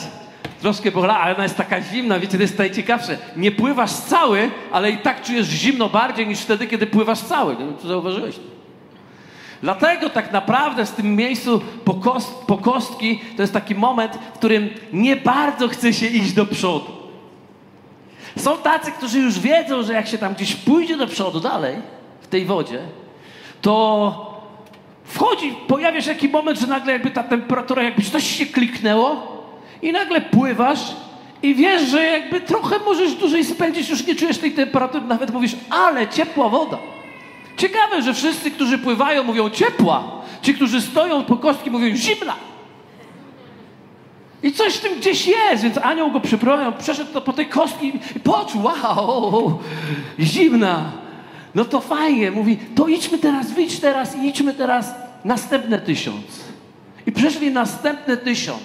troszkę 0.62 0.92
bola, 0.92 1.20
ale 1.20 1.36
ona 1.36 1.44
jest 1.44 1.58
taka 1.58 1.82
zimna, 1.82 2.20
wiecie, 2.20 2.38
to 2.38 2.44
jest 2.44 2.58
najciekawsze. 2.58 3.18
Nie 3.36 3.52
pływasz 3.52 3.92
cały, 3.92 4.52
ale 4.72 4.92
i 4.92 4.98
tak 4.98 5.22
czujesz 5.22 5.48
zimno 5.48 5.90
bardziej 5.90 6.28
niż 6.28 6.40
wtedy, 6.40 6.68
kiedy 6.68 6.88
pływasz 6.88 7.20
cały. 7.20 7.54
Nie 7.54 7.66
wiem, 7.66 7.78
czy 7.82 7.88
zauważyłeś. 7.88 8.36
Dlatego 9.62 10.10
tak 10.10 10.32
naprawdę 10.32 10.86
w 10.86 10.92
tym 10.92 11.16
miejscu 11.16 11.62
po, 11.86 11.94
kost, 11.94 12.46
po 12.48 12.58
kostki 12.58 13.22
to 13.36 13.42
jest 13.42 13.54
taki 13.54 13.76
moment, 13.76 14.16
w 14.34 14.38
którym 14.38 14.70
nie 14.94 15.16
bardzo 15.16 15.68
chce 15.68 15.94
się 15.94 16.08
iść 16.08 16.34
do 16.34 16.46
przodu. 16.46 16.92
Są 18.38 18.58
tacy, 18.58 18.92
którzy 18.92 19.20
już 19.20 19.40
wiedzą, 19.40 19.84
że 19.84 19.94
jak 19.94 20.08
się 20.08 20.18
tam 20.18 20.34
gdzieś 20.34 20.56
pójdzie 20.56 20.98
do 20.98 21.08
przodu 21.08 21.40
dalej 21.40 21.76
w 22.22 22.28
tej 22.28 22.46
wodzie, 22.46 22.80
to 23.62 24.33
wchodzi, 25.14 25.56
pojawia 25.68 26.02
się 26.02 26.14
taki 26.14 26.30
moment, 26.30 26.60
że 26.60 26.68
nagle 26.68 26.94
jakby 26.94 27.12
ta 27.12 27.24
temperatura, 27.24 27.84
jakby 27.84 28.04
coś 28.04 28.38
się 28.38 28.46
kliknęło 28.46 29.44
i 29.82 29.92
nagle 29.92 30.22
pływasz 30.22 30.80
i 31.44 31.56
wiesz, 31.56 31.82
że 31.90 32.04
jakby 32.04 32.42
trochę 32.42 32.76
możesz 32.86 33.14
dłużej 33.14 33.46
spędzić, 33.46 33.90
już 33.90 34.08
nie 34.08 34.16
czujesz 34.16 34.38
tej 34.38 34.52
temperatury, 34.52 35.06
nawet 35.06 35.34
mówisz, 35.34 35.56
ale 35.70 36.08
ciepła 36.08 36.50
woda. 36.50 36.78
Ciekawe, 37.58 38.02
że 38.02 38.14
wszyscy, 38.14 38.52
którzy 38.52 38.78
pływają, 38.78 39.24
mówią 39.24 39.50
ciepła. 39.50 40.04
Ci, 40.42 40.54
którzy 40.54 40.82
stoją 40.82 41.24
po 41.24 41.38
kostki, 41.38 41.72
mówią 41.72 41.96
zimna. 41.96 42.36
I 44.44 44.52
coś 44.52 44.74
w 44.74 44.82
tym 44.82 45.00
gdzieś 45.00 45.28
jest, 45.28 45.64
więc 45.64 45.78
anioł 45.78 46.12
go 46.12 46.20
przyprowadził, 46.20 46.74
przeszedł 46.80 47.22
po 47.22 47.34
tej 47.34 47.46
kostki 47.46 47.88
i 48.16 48.20
poczuł, 48.20 48.64
wow, 48.64 49.60
zimna. 50.20 51.03
No 51.56 51.66
to 51.66 51.82
fajnie, 51.82 52.32
mówi, 52.32 52.58
to 52.76 52.88
idźmy 52.88 53.18
teraz, 53.18 53.52
wyjdź 53.52 53.80
teraz 53.80 54.16
i 54.16 54.28
idźmy 54.28 54.54
teraz 54.54 54.96
następne 55.26 55.80
tysiąc. 55.80 56.26
I 57.06 57.12
przeszli 57.12 57.52
następne 57.52 58.18
tysiąc. 58.18 58.64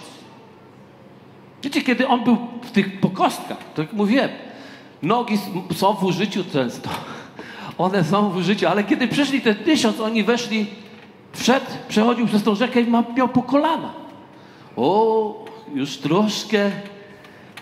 Wiecie, 1.63 1.83
kiedy 1.83 2.09
on 2.09 2.25
był 2.25 2.37
w 2.63 2.71
tych 2.71 3.01
pokostkach, 3.01 3.59
to 3.75 3.83
jak 3.83 3.93
mówiłem, 3.93 4.31
nogi 5.03 5.39
są 5.75 5.95
w 5.95 6.05
użyciu 6.05 6.45
często. 6.53 6.91
One 7.79 8.05
są 8.05 8.31
w 8.31 8.37
użyciu, 8.37 8.69
ale 8.69 8.85
kiedy 8.85 9.09
przeszli 9.09 9.41
te 9.41 9.55
tysiąc, 9.55 10.01
oni 10.01 10.25
weszli, 10.25 10.67
wszedł, 11.33 11.67
przechodził 11.89 12.27
przez 12.27 12.43
tą 12.43 12.55
rzekę 12.55 12.81
i 12.81 12.87
miał 13.17 13.29
po 13.29 13.43
kolana. 13.43 13.93
O, 14.77 15.45
już 15.75 15.97
troszkę 15.97 16.71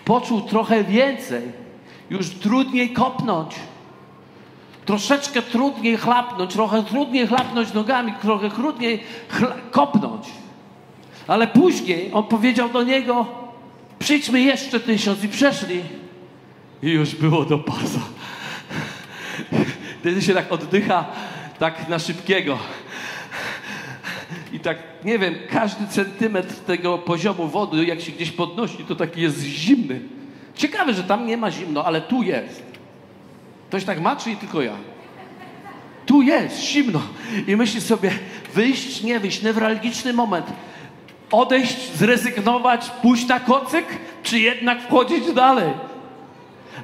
poczuł 0.05 0.41
trochę 0.41 0.83
więcej, 0.83 1.41
już 2.09 2.29
trudniej 2.29 2.93
kopnąć. 2.93 3.55
Troszeczkę 4.87 5.41
trudniej 5.41 5.97
chlapnąć, 5.97 6.53
trochę 6.53 6.83
trudniej 6.83 7.27
chlapnąć 7.27 7.73
nogami, 7.73 8.13
trochę 8.21 8.49
trudniej 8.49 9.03
kopnąć. 9.71 10.27
Ale 11.27 11.47
później 11.47 12.09
on 12.13 12.23
powiedział 12.23 12.69
do 12.69 12.83
niego, 12.83 13.25
przyjdźmy 13.99 14.41
jeszcze 14.41 14.79
tysiąc 14.79 15.23
i 15.23 15.29
przeszli. 15.29 15.81
I 16.83 16.89
już 16.89 17.15
było 17.15 17.45
do 17.45 17.59
pasa. 17.59 17.99
Wtedy 19.99 20.21
się 20.21 20.33
tak 20.33 20.51
oddycha, 20.51 21.05
tak 21.59 21.89
na 21.89 21.99
szybkiego. 21.99 22.57
I 24.53 24.59
tak, 24.59 24.77
nie 25.03 25.19
wiem, 25.19 25.35
każdy 25.49 25.87
centymetr 25.87 26.55
tego 26.55 26.97
poziomu 26.97 27.47
wody, 27.47 27.85
jak 27.85 28.01
się 28.01 28.11
gdzieś 28.11 28.31
podnosi, 28.31 28.77
to 28.77 28.95
taki 28.95 29.21
jest 29.21 29.41
zimny. 29.41 29.99
Ciekawe, 30.55 30.93
że 30.93 31.03
tam 31.03 31.27
nie 31.27 31.37
ma 31.37 31.51
zimno, 31.51 31.85
ale 31.85 32.01
tu 32.01 32.23
jest. 32.23 32.66
Ktoś 33.67 33.83
tak 33.83 34.01
ma, 34.01 34.15
czy 34.15 34.35
tylko 34.35 34.61
ja? 34.61 34.73
Tu 36.05 36.21
jest 36.21 36.61
zimno. 36.61 37.01
I 37.47 37.55
myśli 37.55 37.81
sobie, 37.81 38.11
wyjść, 38.53 39.03
nie 39.03 39.19
wyjść, 39.19 39.41
newralgiczny 39.41 40.13
moment. 40.13 40.45
Odejść, 41.31 41.93
zrezygnować, 41.93 42.89
pójść 43.01 43.27
na 43.27 43.39
kocyk, 43.39 43.85
czy 44.23 44.39
jednak 44.39 44.81
wchodzić 44.81 45.33
dalej? 45.33 45.73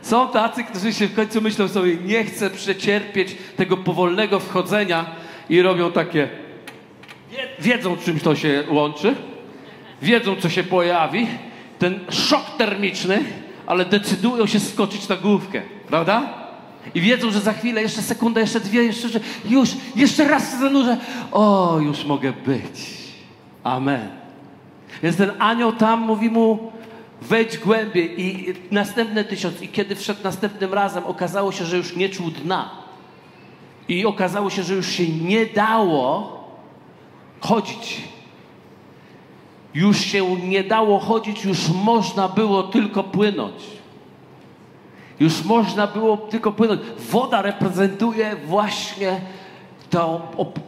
Są 0.02 0.28
tacy, 0.30 0.64
którzy 0.64 0.94
się 0.94 1.08
w 1.08 1.16
końcu 1.16 1.42
myślą 1.42 1.68
sobie, 1.68 1.96
nie 1.96 2.24
chcę 2.24 2.50
przecierpieć 2.50 3.38
tego 3.56 3.78
powolnego 3.78 4.40
wchodzenia 4.40 5.06
i 5.50 5.62
robią 5.62 5.92
takie, 5.92 6.30
wiedzą 7.60 7.98
czym 7.98 8.20
to 8.20 8.36
się 8.36 8.64
łączy, 8.70 9.16
wiedzą 10.02 10.36
co 10.36 10.50
się 10.50 10.64
pojawi, 10.64 11.28
ten 11.80 12.00
szok 12.10 12.58
termiczny, 12.58 13.24
ale 13.66 13.86
decydują 13.86 14.46
się 14.46 14.60
skoczyć 14.60 15.08
na 15.08 15.16
główkę, 15.16 15.62
prawda? 15.88 16.43
I 16.96 17.02
wiedzą, 17.02 17.32
że 17.32 17.40
za 17.40 17.54
chwilę, 17.54 17.82
jeszcze 17.82 18.02
sekundę, 18.02 18.42
jeszcze 18.42 18.60
dwie, 18.60 18.84
jeszcze, 18.84 19.20
już, 19.46 19.70
jeszcze 19.96 20.28
raz 20.28 20.52
się 20.52 20.58
zanurzę. 20.58 20.98
O, 21.32 21.80
już 21.80 22.06
mogę 22.06 22.34
być. 22.46 23.04
Amen. 23.64 24.10
Więc 25.04 25.18
ten 25.18 25.32
anioł 25.40 25.72
tam 25.72 26.00
mówi 26.02 26.30
mu, 26.30 26.72
wejdź 27.22 27.58
głębiej 27.58 28.22
i 28.22 28.54
następne 28.72 29.24
tysiąc. 29.24 29.62
I 29.62 29.68
kiedy 29.68 29.96
wszedł 29.96 30.24
następnym 30.24 30.74
razem, 30.74 31.04
okazało 31.06 31.52
się, 31.52 31.66
że 31.66 31.78
już 31.78 31.96
nie 31.96 32.10
czuł 32.10 32.32
dna. 32.32 32.70
I 33.88 34.06
okazało 34.06 34.50
się, 34.50 34.64
że 34.64 34.74
już 34.74 34.88
się 34.88 35.08
nie 35.08 35.46
dało 35.46 36.40
chodzić. 37.40 38.02
Już 39.74 40.00
się 40.00 40.36
nie 40.36 40.64
dało 40.64 41.00
chodzić, 41.00 41.46
już 41.46 41.70
można 41.70 42.30
było 42.30 42.64
tylko 42.64 43.04
płynąć. 43.04 43.56
Już 45.24 45.44
można 45.44 45.88
było 45.88 46.18
tylko 46.18 46.52
płynąć. 46.52 46.82
Woda 47.12 47.42
reprezentuje 47.42 48.36
właśnie 48.48 49.22
to 49.90 50.22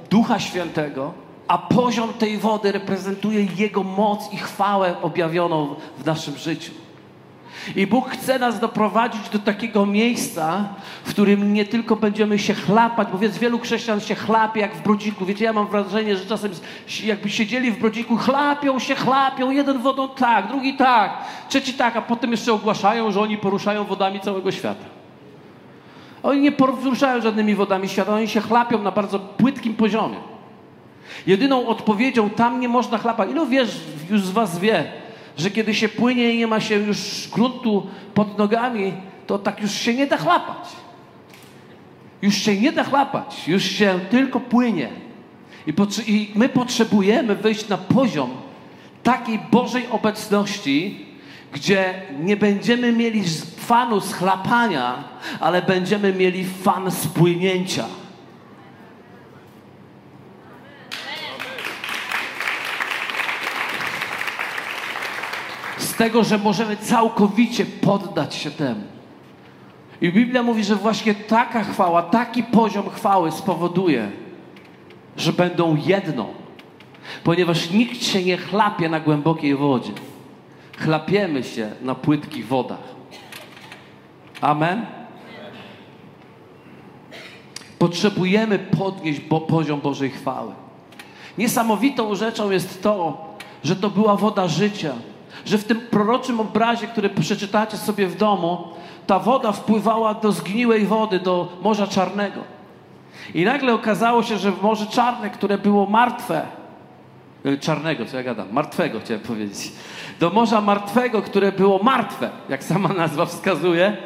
Ducha 0.09 0.39
Świętego, 0.39 1.13
a 1.47 1.57
poziom 1.57 2.13
tej 2.13 2.37
wody 2.37 2.71
reprezentuje 2.71 3.47
Jego 3.57 3.83
moc 3.83 4.33
i 4.33 4.37
chwałę 4.37 4.95
objawioną 5.01 5.75
w 5.97 6.05
naszym 6.05 6.37
życiu. 6.37 6.71
I 7.75 7.87
Bóg 7.87 8.09
chce 8.09 8.39
nas 8.39 8.59
doprowadzić 8.59 9.29
do 9.29 9.39
takiego 9.39 9.85
miejsca, 9.85 10.69
w 11.03 11.09
którym 11.09 11.53
nie 11.53 11.65
tylko 11.65 11.95
będziemy 11.95 12.39
się 12.39 12.53
chlapać, 12.53 13.07
bo 13.11 13.17
więc 13.17 13.37
wielu 13.37 13.59
chrześcijan 13.59 13.99
się 13.99 14.15
chlapie 14.15 14.61
jak 14.61 14.75
w 14.75 14.83
brodziku. 14.83 15.25
Wiecie, 15.25 15.45
ja 15.45 15.53
mam 15.53 15.67
wrażenie, 15.67 16.17
że 16.17 16.25
czasem 16.25 16.51
jakby 17.03 17.29
siedzieli 17.29 17.71
w 17.71 17.79
brodziku, 17.79 18.17
chlapią 18.17 18.79
się, 18.79 18.95
chlapią, 18.95 19.51
jeden 19.51 19.79
wodą 19.79 20.09
tak, 20.09 20.47
drugi 20.47 20.73
tak, 20.73 21.17
trzeci 21.49 21.73
tak, 21.73 21.95
a 21.95 22.01
potem 22.01 22.31
jeszcze 22.31 22.53
ogłaszają, 22.53 23.11
że 23.11 23.21
oni 23.21 23.37
poruszają 23.37 23.83
wodami 23.83 24.19
całego 24.19 24.51
świata. 24.51 24.85
Oni 26.23 26.41
nie 26.41 26.51
poruszają 26.51 27.21
żadnymi 27.21 27.55
wodami 27.55 27.89
świata, 27.89 28.15
oni 28.15 28.27
się 28.27 28.41
chlapią 28.41 28.81
na 28.81 28.91
bardzo 28.91 29.19
płytkim 29.19 29.73
poziomie. 29.73 30.17
Jedyną 31.27 31.67
odpowiedzią 31.67 32.29
tam 32.29 32.59
nie 32.59 32.69
można 32.69 32.97
chlapać. 32.97 33.29
Ilu 33.29 33.45
wiesz, 33.45 33.81
już 34.09 34.21
z 34.21 34.31
was 34.31 34.59
wie, 34.59 34.83
że 35.37 35.51
kiedy 35.51 35.75
się 35.75 35.89
płynie 35.89 36.31
i 36.31 36.37
nie 36.37 36.47
ma 36.47 36.59
się 36.59 36.75
już 36.75 36.97
gruntu 37.31 37.87
pod 38.13 38.37
nogami, 38.37 38.93
to 39.27 39.39
tak 39.39 39.61
już 39.61 39.71
się 39.71 39.93
nie 39.93 40.07
da 40.07 40.17
chlapać. 40.17 40.69
Już 42.21 42.35
się 42.35 42.61
nie 42.61 42.71
da 42.71 42.83
chlapać, 42.83 43.47
już 43.47 43.63
się 43.63 43.99
tylko 44.09 44.39
płynie. 44.39 44.89
I, 45.67 45.73
I 46.07 46.31
my 46.35 46.49
potrzebujemy 46.49 47.35
wejść 47.35 47.67
na 47.67 47.77
poziom 47.77 48.29
takiej 49.03 49.39
Bożej 49.51 49.87
obecności, 49.91 51.05
gdzie 51.53 52.01
nie 52.19 52.37
będziemy 52.37 52.91
mieli 52.91 53.23
fanu 53.57 54.01
schlapania, 54.01 55.03
ale 55.39 55.61
będziemy 55.61 56.13
mieli 56.13 56.45
fan 56.45 56.91
spłynięcia. 56.91 57.85
Tego, 65.95 66.23
że 66.23 66.37
możemy 66.37 66.77
całkowicie 66.77 67.65
poddać 67.65 68.35
się 68.35 68.51
temu. 68.51 68.81
I 70.01 70.11
Biblia 70.11 70.43
mówi, 70.43 70.63
że 70.63 70.75
właśnie 70.75 71.15
taka 71.15 71.63
chwała, 71.63 72.03
taki 72.03 72.43
poziom 72.43 72.89
chwały 72.89 73.31
spowoduje, 73.31 74.11
że 75.17 75.33
będą 75.33 75.75
jedno. 75.85 76.27
Ponieważ 77.23 77.71
nikt 77.71 78.03
się 78.03 78.23
nie 78.23 78.37
chlapie 78.37 78.89
na 78.89 78.99
głębokiej 78.99 79.55
wodzie. 79.55 79.91
Chlapiemy 80.77 81.43
się 81.43 81.71
na 81.81 81.95
płytkich 81.95 82.47
wodach. 82.47 82.95
Amen? 84.41 84.85
Potrzebujemy 87.79 88.59
podnieść 88.59 89.19
bo 89.19 89.41
poziom 89.41 89.81
Bożej 89.81 90.09
chwały. 90.09 90.51
Niesamowitą 91.37 92.15
rzeczą 92.15 92.51
jest 92.51 92.83
to, 92.83 93.25
że 93.63 93.75
to 93.75 93.89
była 93.89 94.15
woda 94.15 94.47
życia 94.47 94.93
że 95.45 95.57
w 95.57 95.63
tym 95.63 95.81
proroczym 95.81 96.39
obrazie, 96.39 96.87
który 96.87 97.09
przeczytacie 97.09 97.77
sobie 97.77 98.07
w 98.07 98.17
domu, 98.17 98.67
ta 99.07 99.19
woda 99.19 99.51
wpływała 99.51 100.13
do 100.13 100.31
zgniłej 100.31 100.85
wody, 100.85 101.19
do 101.19 101.57
Morza 101.61 101.87
Czarnego. 101.87 102.41
I 103.33 103.45
nagle 103.45 103.73
okazało 103.73 104.23
się, 104.23 104.37
że 104.37 104.51
w 104.51 104.61
Morze 104.61 104.85
Czarne, 104.85 105.29
które 105.29 105.57
było 105.57 105.85
martwe, 105.85 106.41
e, 107.45 107.57
czarnego, 107.57 108.05
co 108.05 108.17
ja 108.17 108.23
gadam, 108.23 108.47
martwego 108.51 108.99
chciałem 108.99 109.23
powiedzieć, 109.23 109.71
do 110.19 110.29
Morza 110.29 110.61
Martwego, 110.61 111.21
które 111.21 111.51
było 111.51 111.83
martwe, 111.83 112.29
jak 112.49 112.63
sama 112.63 112.89
nazwa 113.03 113.25
wskazuje, 113.25 113.97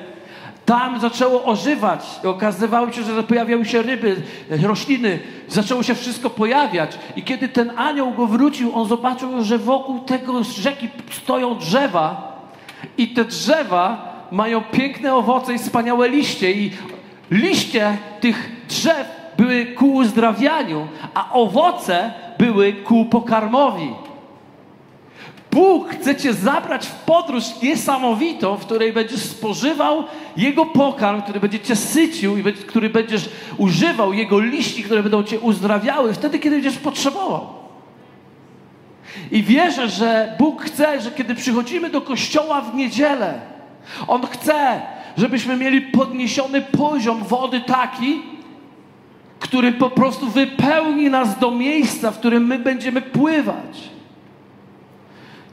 tam 0.70 1.00
zaczęło 1.00 1.44
ożywać. 1.44 2.06
Okazywało 2.24 2.92
się, 2.92 3.04
że 3.04 3.24
pojawiały 3.24 3.66
się 3.66 3.82
ryby, 3.82 4.22
rośliny. 4.62 5.20
Zaczęło 5.48 5.84
się 5.84 5.96
wszystko 5.96 6.30
pojawiać. 6.30 7.00
I 7.16 7.24
kiedy 7.24 7.48
ten 7.48 7.72
anioł 7.78 8.12
go 8.12 8.28
wrócił, 8.28 8.76
on 8.76 8.88
zobaczył, 8.88 9.44
że 9.44 9.58
wokół 9.58 10.00
tego 10.00 10.44
rzeki 10.44 10.90
stoją 11.12 11.58
drzewa. 11.58 12.34
I 12.98 13.08
te 13.08 13.26
drzewa 13.26 14.14
mają 14.32 14.62
piękne 14.62 15.16
owoce 15.16 15.54
i 15.54 15.58
wspaniałe 15.58 16.10
liście. 16.10 16.52
I 16.52 16.72
liście 17.32 17.98
tych 18.20 18.52
drzew 18.68 19.08
były 19.38 19.66
ku 19.66 19.94
uzdrawianiu, 19.94 20.88
a 21.14 21.34
owoce 21.34 22.14
były 22.40 22.74
ku 22.74 23.06
pokarmowi. 23.06 23.90
Bóg 25.52 25.90
chce 25.90 26.16
cię 26.16 26.34
zabrać 26.34 26.88
w 26.88 26.96
podróż 26.96 27.44
niesamowitą, 27.62 28.58
w 28.58 28.66
której 28.66 28.94
będziesz 28.94 29.20
spożywał 29.20 30.04
Jego 30.38 30.66
pokarm, 30.66 31.22
który 31.22 31.40
będzie 31.40 31.60
cię 31.60 31.76
sycił 31.76 32.38
i 32.38 32.44
który 32.54 32.90
będziesz 32.90 33.30
używał 33.58 34.14
Jego 34.14 34.40
liści, 34.40 34.84
które 34.84 35.04
będą 35.04 35.24
cię 35.24 35.40
uzdrawiały 35.40 36.14
wtedy, 36.14 36.40
kiedy 36.40 36.56
będziesz 36.56 36.78
potrzebował. 36.78 37.48
I 39.32 39.44
wierzę, 39.44 39.90
że 39.90 40.36
Bóg 40.40 40.64
chce, 40.64 41.02
że 41.02 41.12
kiedy 41.12 41.36
przychodzimy 41.36 41.90
do 41.90 42.02
kościoła 42.02 42.62
w 42.62 42.76
niedzielę, 42.76 43.42
On 44.08 44.28
chce, 44.28 44.82
żebyśmy 45.18 45.58
mieli 45.58 45.82
podniesiony 45.82 46.62
poziom 46.62 47.24
wody 47.24 47.62
taki, 47.62 48.22
który 49.40 49.72
po 49.72 49.90
prostu 49.90 50.28
wypełni 50.28 51.10
nas 51.10 51.40
do 51.40 51.52
miejsca, 51.52 52.12
w 52.12 52.20
którym 52.20 52.48
my 52.48 52.60
będziemy 52.60 53.02
pływać. 53.02 53.90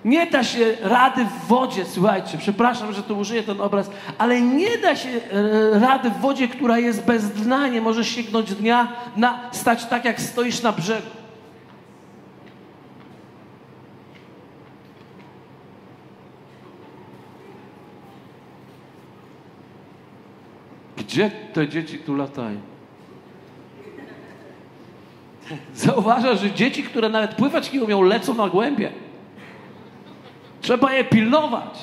Nie 0.07 0.27
da 0.27 0.45
się 0.45 0.77
rady 0.83 1.25
w 1.25 1.47
wodzie, 1.47 1.85
słuchajcie, 1.85 2.39
przepraszam, 2.39 2.93
że 2.93 3.03
tu 3.03 3.19
użyję 3.19 3.43
ten 3.43 3.61
obraz, 3.61 3.91
ale 4.19 4.41
nie 4.41 4.79
da 4.79 4.97
się 4.97 5.09
e, 5.09 5.79
rady 5.79 6.11
w 6.11 6.21
wodzie, 6.21 6.49
która 6.49 6.79
jest 6.79 7.05
bez 7.05 7.31
dna, 7.31 7.69
nie 7.69 7.81
możesz 7.81 8.09
sięgnąć 8.09 8.55
dnia, 8.55 8.93
na, 9.17 9.41
stać 9.53 9.85
tak, 9.85 10.05
jak 10.05 10.21
stoisz 10.21 10.63
na 10.63 10.73
brzegu. 10.73 11.07
Gdzie 20.97 21.31
te 21.53 21.69
dzieci 21.69 21.99
tu 21.99 22.17
latają? 22.17 22.61
Zauważasz, 25.75 26.41
że 26.41 26.51
dzieci, 26.51 26.83
które 26.83 27.09
nawet 27.09 27.35
pływać 27.35 27.73
nie 27.73 27.85
umią, 27.85 28.03
lecą 28.03 28.35
na 28.35 28.49
głębie. 28.49 29.06
Trzeba 30.67 30.93
je 30.93 31.05
pilnować. 31.05 31.79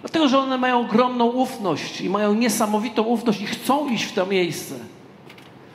Dlatego, 0.00 0.28
że 0.28 0.38
one 0.38 0.58
mają 0.58 0.80
ogromną 0.80 1.26
ufność 1.26 2.00
i 2.00 2.10
mają 2.10 2.34
niesamowitą 2.34 3.02
ufność 3.02 3.40
i 3.40 3.46
chcą 3.46 3.88
iść 3.88 4.04
w 4.04 4.12
to 4.12 4.26
miejsce. 4.26 4.74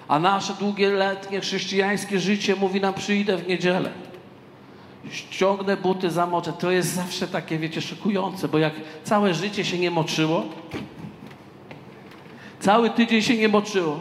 A 0.08 0.20
nasze 0.20 0.54
długie, 0.54 0.90
letnie 0.90 1.42
chrześcijańskie 1.42 2.20
życie 2.20 2.56
mówi 2.56 2.82
nam 2.82 2.94
przyjdę 2.94 3.38
w 3.38 3.48
niedzielę. 3.48 3.92
Ściągnę 5.12 5.78
buty, 5.78 6.12
zamoczę. 6.12 6.54
To 6.54 6.72
jest 6.72 6.94
zawsze 6.94 7.28
takie, 7.28 7.58
wiecie, 7.58 7.82
szokujące, 7.82 8.48
bo 8.48 8.58
jak 8.58 8.74
całe 9.04 9.34
życie 9.34 9.66
się 9.66 9.80
nie 9.80 9.92
moczyło, 9.92 10.44
cały 12.60 12.90
tydzień 12.90 13.22
się 13.22 13.38
nie 13.38 13.48
moczyło, 13.48 14.00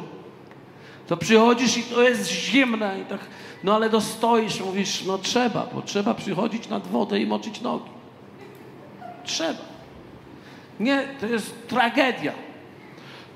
to 1.07 1.17
przychodzisz 1.17 1.77
i 1.77 1.83
to 1.83 2.03
jest 2.03 2.31
zimne 2.31 3.01
i 3.01 3.05
tak, 3.05 3.21
no 3.65 3.75
ale 3.75 3.91
dostoisz, 3.91 4.61
mówisz, 4.61 5.05
no 5.05 5.19
trzeba, 5.19 5.67
bo 5.75 5.83
trzeba 5.83 6.15
przychodzić 6.15 6.69
nad 6.69 6.87
wodę 6.87 7.21
i 7.21 7.27
moczyć 7.27 7.61
nogi. 7.61 8.03
Trzeba. 9.25 9.61
Nie, 10.81 11.09
to 11.21 11.26
jest 11.26 11.69
tragedia. 11.69 12.33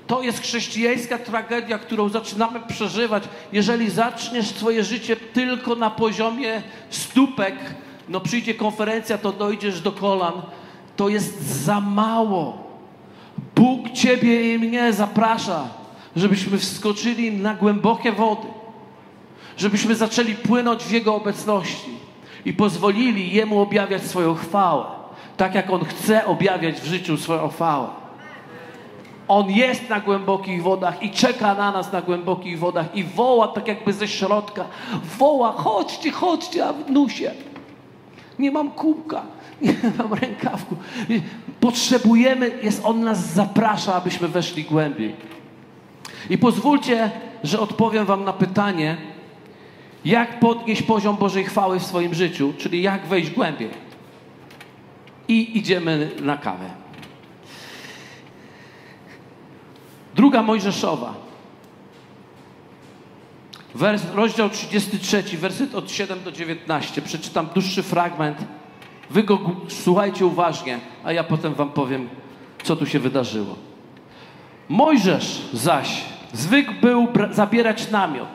To 0.07 0.21
jest 0.21 0.41
chrześcijańska 0.41 1.17
tragedia, 1.17 1.77
którą 1.77 2.09
zaczynamy 2.09 2.59
przeżywać. 2.59 3.23
Jeżeli 3.53 3.89
zaczniesz 3.89 4.47
swoje 4.47 4.83
życie 4.83 5.15
tylko 5.15 5.75
na 5.75 5.89
poziomie 5.89 6.61
stópek, 6.89 7.55
no 8.09 8.19
przyjdzie 8.19 8.53
konferencja, 8.53 9.17
to 9.17 9.31
dojdziesz 9.31 9.81
do 9.81 9.91
kolan, 9.91 10.33
to 10.95 11.09
jest 11.09 11.41
za 11.41 11.81
mało. 11.81 12.69
Bóg 13.55 13.91
Ciebie 13.91 14.53
i 14.53 14.59
mnie 14.59 14.93
zaprasza, 14.93 15.67
żebyśmy 16.15 16.57
wskoczyli 16.57 17.31
na 17.31 17.53
głębokie 17.53 18.11
wody, 18.11 18.47
żebyśmy 19.57 19.95
zaczęli 19.95 20.35
płynąć 20.35 20.83
w 20.83 20.91
Jego 20.91 21.15
obecności 21.15 21.91
i 22.45 22.53
pozwolili 22.53 23.31
Jemu 23.31 23.61
objawiać 23.61 24.03
swoją 24.03 24.35
chwałę, 24.35 24.85
tak 25.39 25.55
jak 25.55 25.69
On 25.69 25.85
chce 25.85 26.25
objawiać 26.25 26.81
w 26.81 26.85
życiu 26.85 27.17
swoją 27.17 27.47
chwałę. 27.47 27.87
On 29.27 29.51
jest 29.51 29.89
na 29.89 29.99
głębokich 29.99 30.63
wodach 30.63 31.03
i 31.03 31.11
czeka 31.11 31.55
na 31.55 31.71
nas 31.71 31.91
na 31.91 32.01
głębokich 32.01 32.59
wodach 32.59 32.95
i 32.95 33.03
woła 33.03 33.47
tak 33.47 33.67
jakby 33.67 33.93
ze 33.93 34.07
środka. 34.07 34.65
Woła, 35.19 35.51
chodźcie, 35.51 36.11
chodźcie, 36.11 36.65
a 36.65 36.73
w 36.73 36.91
nusie. 36.91 37.31
Nie 38.39 38.51
mam 38.51 38.71
kubka, 38.71 39.21
nie 39.61 39.73
mam 39.97 40.13
rękawku. 40.13 40.75
Potrzebujemy, 41.59 42.51
jest 42.63 42.81
On 42.85 43.03
nas 43.03 43.33
zaprasza, 43.33 43.95
abyśmy 43.95 44.27
weszli 44.27 44.63
głębiej. 44.63 45.15
I 46.29 46.37
pozwólcie, 46.37 47.11
że 47.43 47.59
odpowiem 47.59 48.05
Wam 48.05 48.23
na 48.23 48.33
pytanie, 48.33 48.97
jak 50.05 50.39
podnieść 50.39 50.81
poziom 50.81 51.17
Bożej 51.17 51.43
chwały 51.43 51.79
w 51.79 51.85
swoim 51.85 52.13
życiu, 52.13 52.53
czyli 52.57 52.81
jak 52.81 53.05
wejść 53.05 53.31
głębiej. 53.31 53.88
I 55.29 55.57
idziemy 55.57 56.11
na 56.21 56.37
kawę. 56.37 56.69
Druga 60.15 60.43
Mojżeszowa. 60.43 61.13
Wers, 63.75 64.03
rozdział 64.13 64.49
33, 64.49 65.23
werset 65.37 65.75
od 65.75 65.91
7 65.91 66.23
do 66.23 66.31
19. 66.31 67.01
Przeczytam 67.01 67.47
dłuższy 67.53 67.83
fragment. 67.83 68.37
Wy 69.09 69.23
go 69.23 69.39
słuchajcie 69.67 70.25
uważnie, 70.25 70.79
a 71.03 71.13
ja 71.13 71.23
potem 71.23 71.53
wam 71.53 71.69
powiem, 71.69 72.09
co 72.63 72.75
tu 72.75 72.85
się 72.85 72.99
wydarzyło. 72.99 73.55
Mojżesz 74.69 75.41
zaś 75.53 76.03
zwykł 76.33 76.73
był 76.81 77.07
zabierać 77.31 77.91
namiot. 77.91 78.29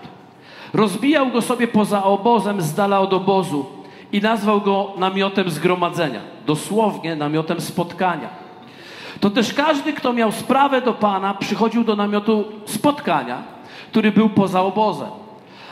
Rozbijał 0.73 1.31
go 1.31 1.43
sobie 1.43 1.69
poza 1.69 2.05
obozem, 2.05 2.63
z 2.63 2.75
dala 2.75 3.01
od 3.01 3.13
obozu 3.13 3.67
i 4.15 4.21
nazwał 4.21 4.61
go 4.61 4.93
namiotem 4.99 5.51
zgromadzenia. 5.51 6.21
Dosłownie 6.47 7.17
namiotem 7.17 7.61
spotkania 7.61 8.45
to 9.21 9.31
też 9.31 9.55
każdy, 9.55 9.93
kto 9.93 10.13
miał 10.13 10.33
sprawę 10.33 10.83
do 10.83 10.93
Pana, 10.93 11.35
przychodził 11.35 11.85
do 11.85 11.97
namiotu 11.97 12.45
spotkania, 12.65 13.43
który 13.91 14.13
był 14.13 14.29
poza 14.29 14.63
obozem. 14.63 15.09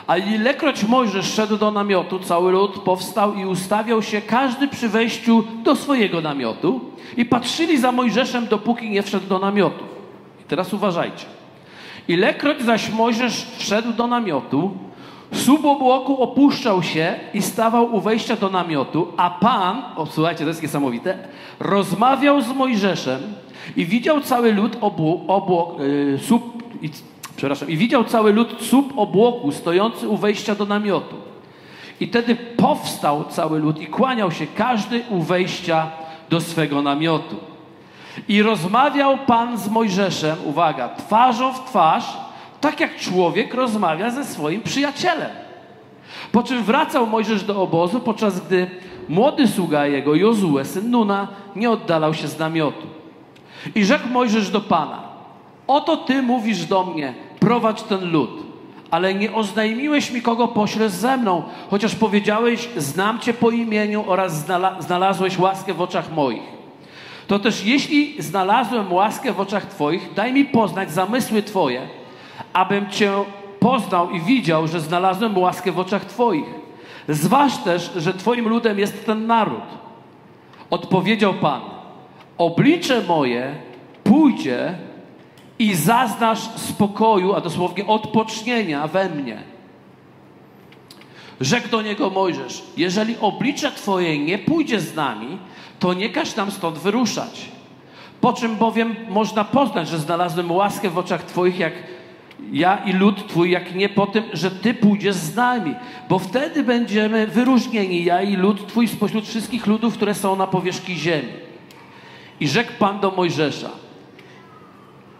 A 0.07 0.17
ilekroć 0.17 0.83
Mojżesz 0.83 1.33
szedł 1.33 1.57
do 1.57 1.71
namiotu, 1.71 2.19
cały 2.19 2.51
lud 2.51 2.79
powstał 2.79 3.33
i 3.33 3.45
ustawiał 3.45 4.01
się 4.01 4.21
każdy 4.21 4.67
przy 4.67 4.89
wejściu 4.89 5.43
do 5.63 5.75
swojego 5.75 6.21
namiotu 6.21 6.81
i 7.17 7.25
patrzyli 7.25 7.77
za 7.77 7.91
Mojżeszem, 7.91 8.47
dopóki 8.47 8.89
nie 8.89 9.03
wszedł 9.03 9.27
do 9.27 9.39
namiotu. 9.39 9.83
I 10.41 10.43
teraz 10.43 10.73
uważajcie. 10.73 11.25
Ilekroć 12.07 12.61
zaś 12.61 12.89
Mojżesz 12.89 13.47
wszedł 13.57 13.93
do 13.93 14.07
namiotu, 14.07 14.71
słup 15.33 15.65
obłoku 15.65 16.23
opuszczał 16.23 16.83
się 16.83 17.15
i 17.33 17.41
stawał 17.41 17.95
u 17.95 18.01
wejścia 18.01 18.35
do 18.35 18.49
namiotu, 18.49 19.07
a 19.17 19.29
Pan, 19.29 19.81
o, 19.95 20.05
słuchajcie, 20.05 20.43
to 20.43 20.49
jest 20.49 20.61
niesamowite, 20.61 21.17
rozmawiał 21.59 22.41
z 22.41 22.47
Mojżeszem 22.47 23.21
i 23.75 23.85
widział 23.85 24.21
cały 24.21 24.53
lud 24.53 24.77
obu, 24.81 25.21
obłok, 25.27 25.79
yy, 25.79 26.19
słup, 26.19 26.63
i, 26.81 26.89
przepraszam, 27.35 27.69
i 27.69 27.77
widział 27.77 28.03
cały 28.03 28.33
lud 28.33 28.55
słup 28.61 28.93
obłoku 28.95 29.51
stojący 29.51 30.09
u 30.09 30.17
wejścia 30.17 30.55
do 30.55 30.65
namiotu. 30.65 31.15
I 31.99 32.07
wtedy 32.07 32.35
powstał 32.35 33.23
cały 33.29 33.59
lud 33.59 33.81
i 33.81 33.87
kłaniał 33.87 34.31
się 34.31 34.47
każdy 34.47 35.03
u 35.09 35.21
wejścia 35.21 35.87
do 36.29 36.41
swego 36.41 36.81
namiotu. 36.81 37.35
I 38.27 38.41
rozmawiał 38.41 39.17
Pan 39.17 39.57
z 39.57 39.69
Mojżeszem, 39.69 40.37
uwaga, 40.45 40.89
twarzą 40.89 41.53
w 41.53 41.65
twarz, 41.65 42.17
tak 42.63 42.79
jak 42.79 42.97
człowiek 42.97 43.53
rozmawia 43.53 44.09
ze 44.09 44.25
swoim 44.25 44.61
przyjacielem. 44.61 45.29
Po 46.31 46.43
czym 46.43 46.63
wracał 46.63 47.07
Mojżesz 47.07 47.43
do 47.43 47.61
obozu, 47.61 47.99
podczas 47.99 48.39
gdy 48.39 48.67
młody 49.09 49.47
sługa 49.47 49.87
jego, 49.87 50.15
Jozue, 50.15 50.65
syn 50.65 50.91
Nuna, 50.91 51.27
nie 51.55 51.71
oddalał 51.71 52.13
się 52.13 52.27
z 52.27 52.39
namiotu. 52.39 52.87
I 53.75 53.85
rzekł 53.85 54.07
Mojżesz 54.07 54.49
do 54.49 54.61
Pana, 54.61 55.01
oto 55.67 55.97
Ty 55.97 56.21
mówisz 56.21 56.65
do 56.65 56.83
mnie, 56.83 57.13
prowadź 57.39 57.81
ten 57.81 58.11
lud, 58.11 58.29
ale 58.91 59.13
nie 59.13 59.33
oznajmiłeś 59.33 60.11
mi, 60.11 60.21
kogo 60.21 60.47
poślesz 60.47 60.91
ze 60.91 61.17
mną, 61.17 61.43
chociaż 61.69 61.95
powiedziałeś, 61.95 62.69
znam 62.77 63.19
Cię 63.19 63.33
po 63.33 63.51
imieniu 63.51 64.03
oraz 64.07 64.45
znalazłeś 64.79 65.39
łaskę 65.39 65.73
w 65.73 65.81
oczach 65.81 66.11
moich. 66.11 66.43
To 67.27 67.39
też 67.39 67.65
jeśli 67.65 68.21
znalazłem 68.21 68.93
łaskę 68.93 69.33
w 69.33 69.39
oczach 69.39 69.65
Twoich, 69.65 70.13
daj 70.13 70.33
mi 70.33 70.45
poznać 70.45 70.91
zamysły 70.91 71.43
Twoje, 71.43 72.02
abym 72.53 72.89
Cię 72.89 73.11
poznał 73.59 74.11
i 74.11 74.21
widział, 74.21 74.67
że 74.67 74.79
znalazłem 74.79 75.37
łaskę 75.37 75.71
w 75.71 75.79
oczach 75.79 76.05
Twoich. 76.05 76.45
Zważ 77.09 77.57
też, 77.57 77.91
że 77.95 78.13
Twoim 78.13 78.47
ludem 78.47 78.79
jest 78.79 79.05
ten 79.05 79.27
naród. 79.27 79.63
Odpowiedział 80.69 81.33
Pan, 81.33 81.61
oblicze 82.37 83.01
moje 83.01 83.55
pójdzie 84.03 84.77
i 85.59 85.75
zaznasz 85.75 86.39
spokoju, 86.39 87.33
a 87.33 87.41
dosłownie 87.41 87.87
odpocznienia 87.87 88.87
we 88.87 89.09
mnie. 89.09 89.43
Rzekł 91.41 91.69
do 91.69 91.81
niego 91.81 92.09
Mojżesz, 92.09 92.63
jeżeli 92.77 93.15
oblicze 93.21 93.71
Twoje 93.71 94.19
nie 94.25 94.37
pójdzie 94.37 94.79
z 94.79 94.95
nami, 94.95 95.37
to 95.79 95.93
nie 95.93 96.09
każ 96.09 96.35
nam 96.35 96.51
stąd 96.51 96.77
wyruszać. 96.77 97.51
Po 98.21 98.33
czym 98.33 98.55
bowiem 98.55 98.95
można 99.09 99.43
poznać, 99.43 99.87
że 99.87 99.99
znalazłem 99.99 100.51
łaskę 100.51 100.89
w 100.89 100.97
oczach 100.97 101.23
Twoich, 101.23 101.59
jak 101.59 101.73
ja 102.51 102.77
i 102.85 102.93
lud 102.93 103.27
Twój, 103.27 103.51
jak 103.51 103.75
nie 103.75 103.89
po 103.89 104.07
tym, 104.07 104.23
że 104.33 104.51
Ty 104.51 104.73
pójdziesz 104.73 105.15
z 105.15 105.35
nami, 105.35 105.75
bo 106.09 106.19
wtedy 106.19 106.63
będziemy 106.63 107.27
wyróżnieni, 107.27 108.03
ja 108.03 108.21
i 108.21 108.35
lud 108.35 108.67
Twój 108.67 108.87
spośród 108.87 109.27
wszystkich 109.27 109.67
ludów, 109.67 109.93
które 109.93 110.13
są 110.15 110.35
na 110.35 110.47
powierzchni 110.47 110.95
ziemi. 110.95 111.33
I 112.39 112.47
rzekł 112.47 112.71
Pan 112.79 112.99
do 112.99 113.11
Mojżesza, 113.11 113.69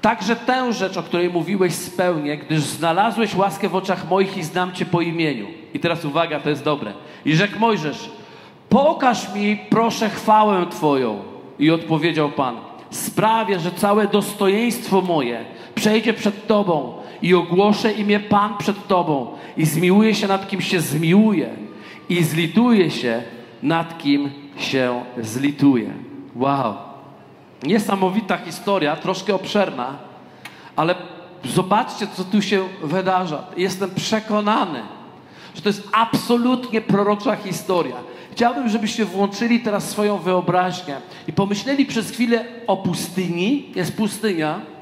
także 0.01 0.35
tę 0.35 0.73
rzecz, 0.73 0.97
o 0.97 1.03
której 1.03 1.29
mówiłeś, 1.29 1.73
spełnię, 1.73 2.37
gdyż 2.37 2.59
znalazłeś 2.59 3.35
łaskę 3.35 3.69
w 3.69 3.75
oczach 3.75 4.09
moich 4.09 4.37
i 4.37 4.43
znam 4.43 4.71
Cię 4.71 4.85
po 4.85 5.01
imieniu. 5.01 5.47
I 5.73 5.79
teraz 5.79 6.05
uwaga, 6.05 6.39
to 6.39 6.49
jest 6.49 6.63
dobre. 6.63 6.93
I 7.25 7.35
rzekł 7.35 7.59
Mojżesz, 7.59 8.09
pokaż 8.69 9.33
mi 9.33 9.59
proszę 9.69 10.09
chwałę 10.09 10.65
Twoją. 10.69 11.19
I 11.59 11.71
odpowiedział 11.71 12.29
Pan, 12.29 12.55
sprawię, 12.89 13.59
że 13.59 13.71
całe 13.71 14.07
dostojeństwo 14.07 15.01
moje 15.01 15.45
przejdzie 15.75 16.13
przed 16.13 16.47
Tobą 16.47 17.02
i 17.23 17.33
ogłoszę 17.33 17.91
imię 17.91 18.19
Pan 18.19 18.57
przed 18.57 18.87
Tobą 18.87 19.27
i 19.57 19.65
zmiłuję 19.65 20.15
się 20.15 20.27
nad 20.27 20.47
kim 20.47 20.61
się 20.61 20.81
zmiłuje 20.81 21.49
i 22.09 22.23
zlituję 22.23 22.91
się 22.91 23.23
nad 23.63 23.97
kim 23.97 24.31
się 24.57 25.03
zlituje. 25.21 25.93
Wow. 26.35 26.75
Niesamowita 27.63 28.37
historia, 28.37 28.95
troszkę 28.95 29.35
obszerna, 29.35 29.97
ale 30.75 30.95
zobaczcie, 31.45 32.07
co 32.07 32.23
tu 32.23 32.41
się 32.41 32.63
wydarza. 32.83 33.43
Jestem 33.57 33.91
przekonany, 33.95 34.81
że 35.55 35.61
to 35.61 35.69
jest 35.69 35.89
absolutnie 35.91 36.81
prorocza 36.81 37.35
historia. 37.35 37.95
Chciałbym, 38.31 38.69
żebyście 38.69 39.05
włączyli 39.05 39.59
teraz 39.59 39.89
swoją 39.89 40.17
wyobraźnię 40.17 40.97
i 41.27 41.33
pomyśleli 41.33 41.85
przez 41.85 42.11
chwilę 42.11 42.45
o 42.67 42.77
pustyni. 42.77 43.71
Jest 43.75 43.97
pustynia. 43.97 44.72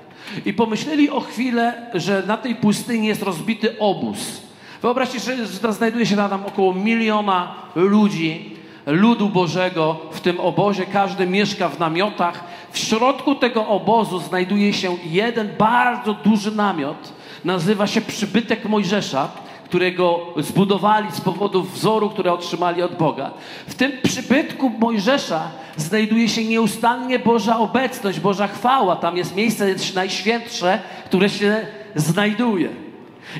I 0.46 0.54
pomyśleli 0.54 1.10
o 1.10 1.20
chwilę, 1.20 1.74
że 1.94 2.24
na 2.28 2.38
tej 2.38 2.56
pustyni 2.56 3.08
jest 3.08 3.22
rozbity 3.22 3.80
obóz. 3.80 4.42
Wyobraźcie 4.82 5.20
sobie, 5.20 5.38
że 5.38 5.74
znajduje 5.74 6.06
się 6.06 6.16
tam 6.16 6.46
około 6.46 6.74
miliona 6.74 7.56
ludzi 7.76 8.56
ludu 8.86 9.30
Bożego 9.30 10.00
w 10.12 10.22
tym 10.22 10.40
obozie. 10.40 10.86
Każdy 10.86 11.28
mieszka 11.28 11.70
w 11.70 11.80
namiotach. 11.80 12.44
W 12.72 12.78
środku 12.78 13.36
tego 13.36 13.68
obozu 13.68 14.20
znajduje 14.20 14.74
się 14.74 14.98
jeden 15.06 15.50
bardzo 15.58 16.14
duży 16.14 16.52
namiot. 16.52 17.14
Nazywa 17.46 17.88
się 17.88 18.02
przybytek 18.02 18.66
Mojżesza, 18.66 19.28
którego 19.72 20.20
zbudowali 20.38 21.12
z 21.12 21.22
powodu 21.22 21.64
wzoru, 21.64 22.10
które 22.10 22.34
otrzymali 22.34 22.82
od 22.82 22.96
Boga. 22.96 23.32
W 23.68 23.74
tym 23.74 23.92
przybytku 24.04 24.70
Mojżesza 24.70 25.52
znajduje 25.78 26.30
się 26.30 26.46
nieustannie 26.46 27.20
Boża 27.20 27.58
obecność, 27.58 28.20
Boża 28.20 28.48
chwała. 28.48 28.96
Tam 28.96 29.18
jest 29.18 29.36
miejsce 29.36 29.76
najświętsze, 29.96 30.80
które 31.06 31.30
się 31.30 31.68
znajduje. 31.96 32.70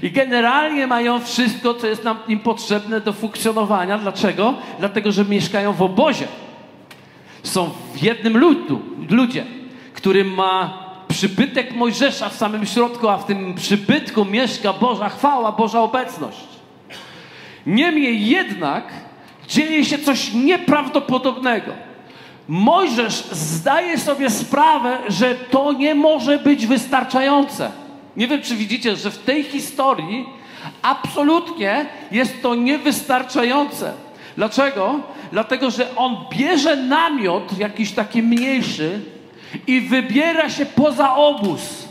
I 0.04 0.12
generalnie 0.12 0.88
mają 0.88 1.20
wszystko, 1.20 1.74
co 1.74 1.88
jest 1.88 2.04
nam 2.04 2.18
im 2.28 2.40
potrzebne 2.40 3.02
do 3.02 3.14
funkcjonowania. 3.14 3.98
Dlaczego? 3.98 4.54
Dlatego, 4.80 5.12
że 5.12 5.26
mieszkają 5.26 5.74
w 5.74 5.82
obozie. 5.82 6.28
Są 7.44 7.70
w 7.94 8.04
jednym 8.04 8.38
ludu, 8.38 8.82
ludzie, 9.10 9.46
który 9.94 10.24
ma 10.24 10.81
przybytek 11.12 11.76
Mojżesza 11.76 12.30
w 12.30 12.36
samym 12.36 12.66
środku, 12.66 13.10
a 13.10 13.18
w 13.18 13.26
tym 13.26 13.56
przybytku 13.56 14.26
mieszka 14.26 14.74
Boża 14.74 15.10
chwała, 15.10 15.52
Boża 15.52 15.82
obecność. 15.82 16.48
Niemniej 17.66 18.28
jednak 18.28 18.84
dzieje 19.48 19.86
się 19.86 20.00
coś 20.00 20.34
nieprawdopodobnego. 20.34 21.72
Mojżesz 22.48 23.24
zdaje 23.32 23.98
sobie 23.98 24.30
sprawę, 24.30 24.98
że 25.08 25.36
to 25.36 25.74
nie 25.74 25.96
może 25.96 26.38
być 26.38 26.68
wystarczające. 26.68 27.72
Nie 28.18 28.28
wiem, 28.28 28.42
czy 28.42 28.56
widzicie, 28.56 28.96
że 28.96 29.12
w 29.12 29.18
tej 29.18 29.44
historii 29.44 30.26
absolutnie 30.82 31.86
jest 32.12 32.42
to 32.42 32.56
niewystarczające. 32.56 33.94
Dlaczego? 34.38 35.00
Dlatego, 35.32 35.72
że 35.72 35.96
on 35.96 36.18
bierze 36.32 36.76
namiot, 36.76 37.58
jakiś 37.58 37.92
taki 37.92 38.24
mniejszy, 38.24 39.02
i 39.68 39.82
wybiera 39.82 40.50
się 40.50 40.66
poza 40.66 41.16
obóz. 41.16 41.88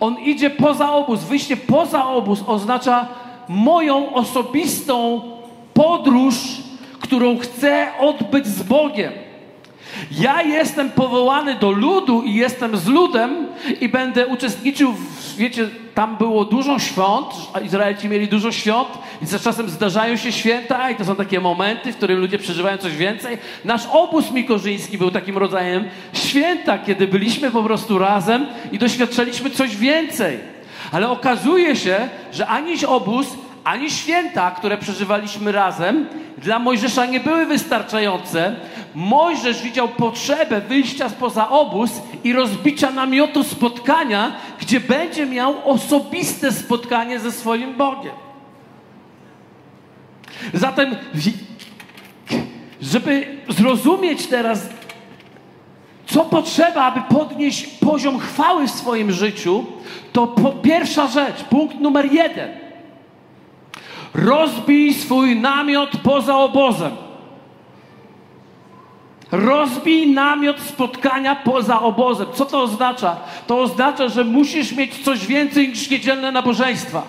On 0.00 0.18
idzie 0.18 0.50
poza 0.50 0.92
obóz. 0.92 1.20
Wyjście 1.20 1.56
poza 1.56 2.06
obóz 2.06 2.44
oznacza 2.46 3.08
moją 3.48 4.14
osobistą 4.14 5.20
podróż, 5.74 6.34
którą 7.00 7.38
chcę 7.38 7.88
odbyć 8.00 8.46
z 8.46 8.62
Bogiem. 8.62 9.12
Ja 10.18 10.42
jestem 10.42 10.90
powołany 10.90 11.54
do 11.54 11.70
ludu 11.70 12.22
i 12.22 12.34
jestem 12.34 12.76
z 12.76 12.86
ludem 12.86 13.46
i 13.80 13.88
będę 13.88 14.26
uczestniczył 14.26 14.92
w, 14.92 15.36
wiecie, 15.36 15.68
tam 15.94 16.16
było 16.16 16.44
dużo 16.44 16.78
świąt, 16.78 17.26
a 17.52 17.60
Izraelici 17.60 18.08
mieli 18.08 18.28
dużo 18.28 18.52
świąt 18.52 18.88
i 19.22 19.26
za 19.26 19.38
czasem 19.38 19.70
zdarzają 19.70 20.16
się 20.16 20.32
święta 20.32 20.90
i 20.90 20.96
to 20.96 21.04
są 21.04 21.16
takie 21.16 21.40
momenty, 21.40 21.92
w 21.92 21.96
którym 21.96 22.20
ludzie 22.20 22.38
przeżywają 22.38 22.78
coś 22.78 22.96
więcej. 22.96 23.38
Nasz 23.64 23.86
obóz 23.92 24.30
mikorzyński 24.30 24.98
był 24.98 25.10
takim 25.10 25.38
rodzajem 25.38 25.84
święta, 26.12 26.78
kiedy 26.78 27.06
byliśmy 27.06 27.50
po 27.50 27.62
prostu 27.62 27.98
razem 27.98 28.46
i 28.72 28.78
doświadczaliśmy 28.78 29.50
coś 29.50 29.76
więcej. 29.76 30.38
Ale 30.92 31.08
okazuje 31.08 31.76
się, 31.76 32.08
że 32.32 32.46
ani 32.46 32.86
obóz, 32.86 33.26
ani 33.64 33.90
święta, 33.90 34.50
które 34.50 34.78
przeżywaliśmy 34.78 35.52
razem, 35.52 36.06
dla 36.38 36.58
Mojżesza 36.58 37.06
nie 37.06 37.20
były 37.20 37.46
wystarczające. 37.46 38.56
Mojżesz 38.94 39.62
widział 39.62 39.88
potrzebę 39.88 40.60
wyjścia 40.60 41.08
spoza 41.08 41.48
obóz 41.48 41.90
i 42.24 42.32
rozbicia 42.32 42.90
namiotu 42.90 43.44
spotkania, 43.44 44.32
gdzie 44.60 44.80
będzie 44.80 45.26
miał 45.26 45.54
osobiste 45.70 46.52
spotkanie 46.52 47.20
ze 47.20 47.32
swoim 47.32 47.74
Bogiem. 47.74 48.14
Zatem, 50.54 50.96
żeby 52.80 53.38
zrozumieć 53.48 54.26
teraz, 54.26 54.68
co 56.06 56.24
potrzeba, 56.24 56.84
aby 56.84 57.00
podnieść 57.14 57.66
poziom 57.66 58.18
chwały 58.18 58.66
w 58.66 58.70
swoim 58.70 59.12
życiu, 59.12 59.64
to 60.12 60.26
pierwsza 60.62 61.06
rzecz, 61.06 61.44
punkt 61.44 61.80
numer 61.80 62.12
jeden– 62.12 62.50
Rozbij 64.14 64.94
swój 64.94 65.36
namiot 65.36 65.90
poza 66.02 66.36
obozem. 66.36 66.92
Rozbij 69.32 70.06
namiot 70.06 70.60
spotkania 70.60 71.36
poza 71.36 71.80
obozem. 71.80 72.26
Co 72.34 72.44
to 72.46 72.62
oznacza? 72.62 73.16
To 73.46 73.60
oznacza, 73.60 74.08
że 74.08 74.24
musisz 74.24 74.72
mieć 74.72 75.04
coś 75.04 75.26
więcej 75.26 75.68
niż 75.68 75.90
niedzielne 75.90 76.32
nabożeństwa. 76.32 77.02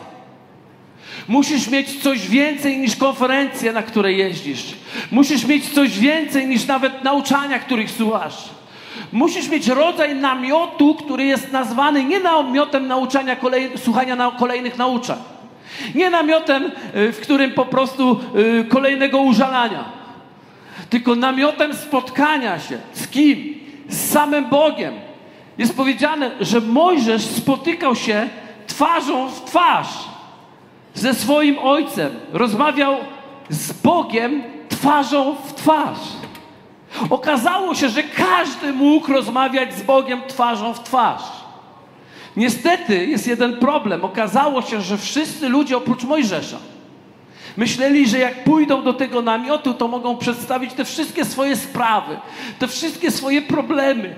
Musisz 1.27 1.67
mieć 1.67 2.03
coś 2.03 2.29
więcej 2.29 2.77
niż 2.77 2.95
konferencje, 2.95 3.73
na 3.73 3.83
które 3.83 4.13
jeździsz. 4.13 4.75
Musisz 5.11 5.45
mieć 5.45 5.69
coś 5.69 5.99
więcej 5.99 6.47
niż 6.47 6.67
nawet 6.67 7.03
nauczania, 7.03 7.59
których 7.59 7.91
słuchasz. 7.91 8.49
Musisz 9.11 9.49
mieć 9.49 9.67
rodzaj 9.67 10.15
namiotu, 10.15 10.95
który 10.95 11.25
jest 11.25 11.51
nazwany 11.51 12.03
nie 12.03 12.19
namiotem 12.19 12.87
nauczania, 12.87 13.35
kolej, 13.35 13.71
słuchania 13.77 14.15
na 14.15 14.31
kolejnych 14.31 14.77
nauczań. 14.77 15.17
Nie 15.95 16.09
namiotem, 16.09 16.71
y, 16.95 17.11
w 17.11 17.19
którym 17.21 17.51
po 17.51 17.65
prostu 17.65 18.19
y, 18.35 18.65
kolejnego 18.65 19.19
użalania, 19.19 20.02
tylko 20.93 21.15
namiotem 21.15 21.73
spotkania 21.73 22.59
się. 22.59 22.77
Z 22.93 23.07
kim? 23.07 23.55
Z 23.89 24.11
samym 24.11 24.49
Bogiem. 24.49 24.93
Jest 25.57 25.77
powiedziane, 25.77 26.31
że 26.39 26.61
Mojżesz 26.61 27.21
spotykał 27.21 27.95
się 27.95 28.29
twarzą 28.67 29.29
w 29.29 29.45
twarz 29.45 29.87
ze 30.93 31.13
swoim 31.13 31.59
ojcem. 31.59 32.11
Rozmawiał 32.33 32.97
z 33.49 33.73
Bogiem 33.73 34.43
twarzą 34.69 35.35
w 35.35 35.53
twarz. 35.53 35.99
Okazało 37.09 37.75
się, 37.75 37.89
że 37.89 38.03
każdy 38.03 38.73
mógł 38.73 39.13
rozmawiać 39.13 39.75
z 39.75 39.81
Bogiem 39.81 40.21
twarzą 40.27 40.73
w 40.73 40.83
twarz. 40.83 41.23
Niestety 42.37 43.05
jest 43.05 43.27
jeden 43.27 43.57
problem. 43.57 44.05
Okazało 44.05 44.61
się, 44.61 44.81
że 44.81 44.97
wszyscy 44.97 45.49
ludzie 45.49 45.77
oprócz 45.77 46.03
Mojżesza 46.03 46.57
myśleli, 47.57 48.07
że 48.07 48.19
jak 48.19 48.43
pójdą 48.43 48.83
do 48.83 48.93
tego 48.93 49.21
namiotu, 49.21 49.73
to 49.73 49.87
mogą 49.87 50.17
przedstawić 50.17 50.73
te 50.73 50.85
wszystkie 50.85 51.25
swoje 51.25 51.55
sprawy, 51.55 52.17
te 52.59 52.67
wszystkie 52.67 53.11
swoje 53.11 53.41
problemy. 53.41 54.15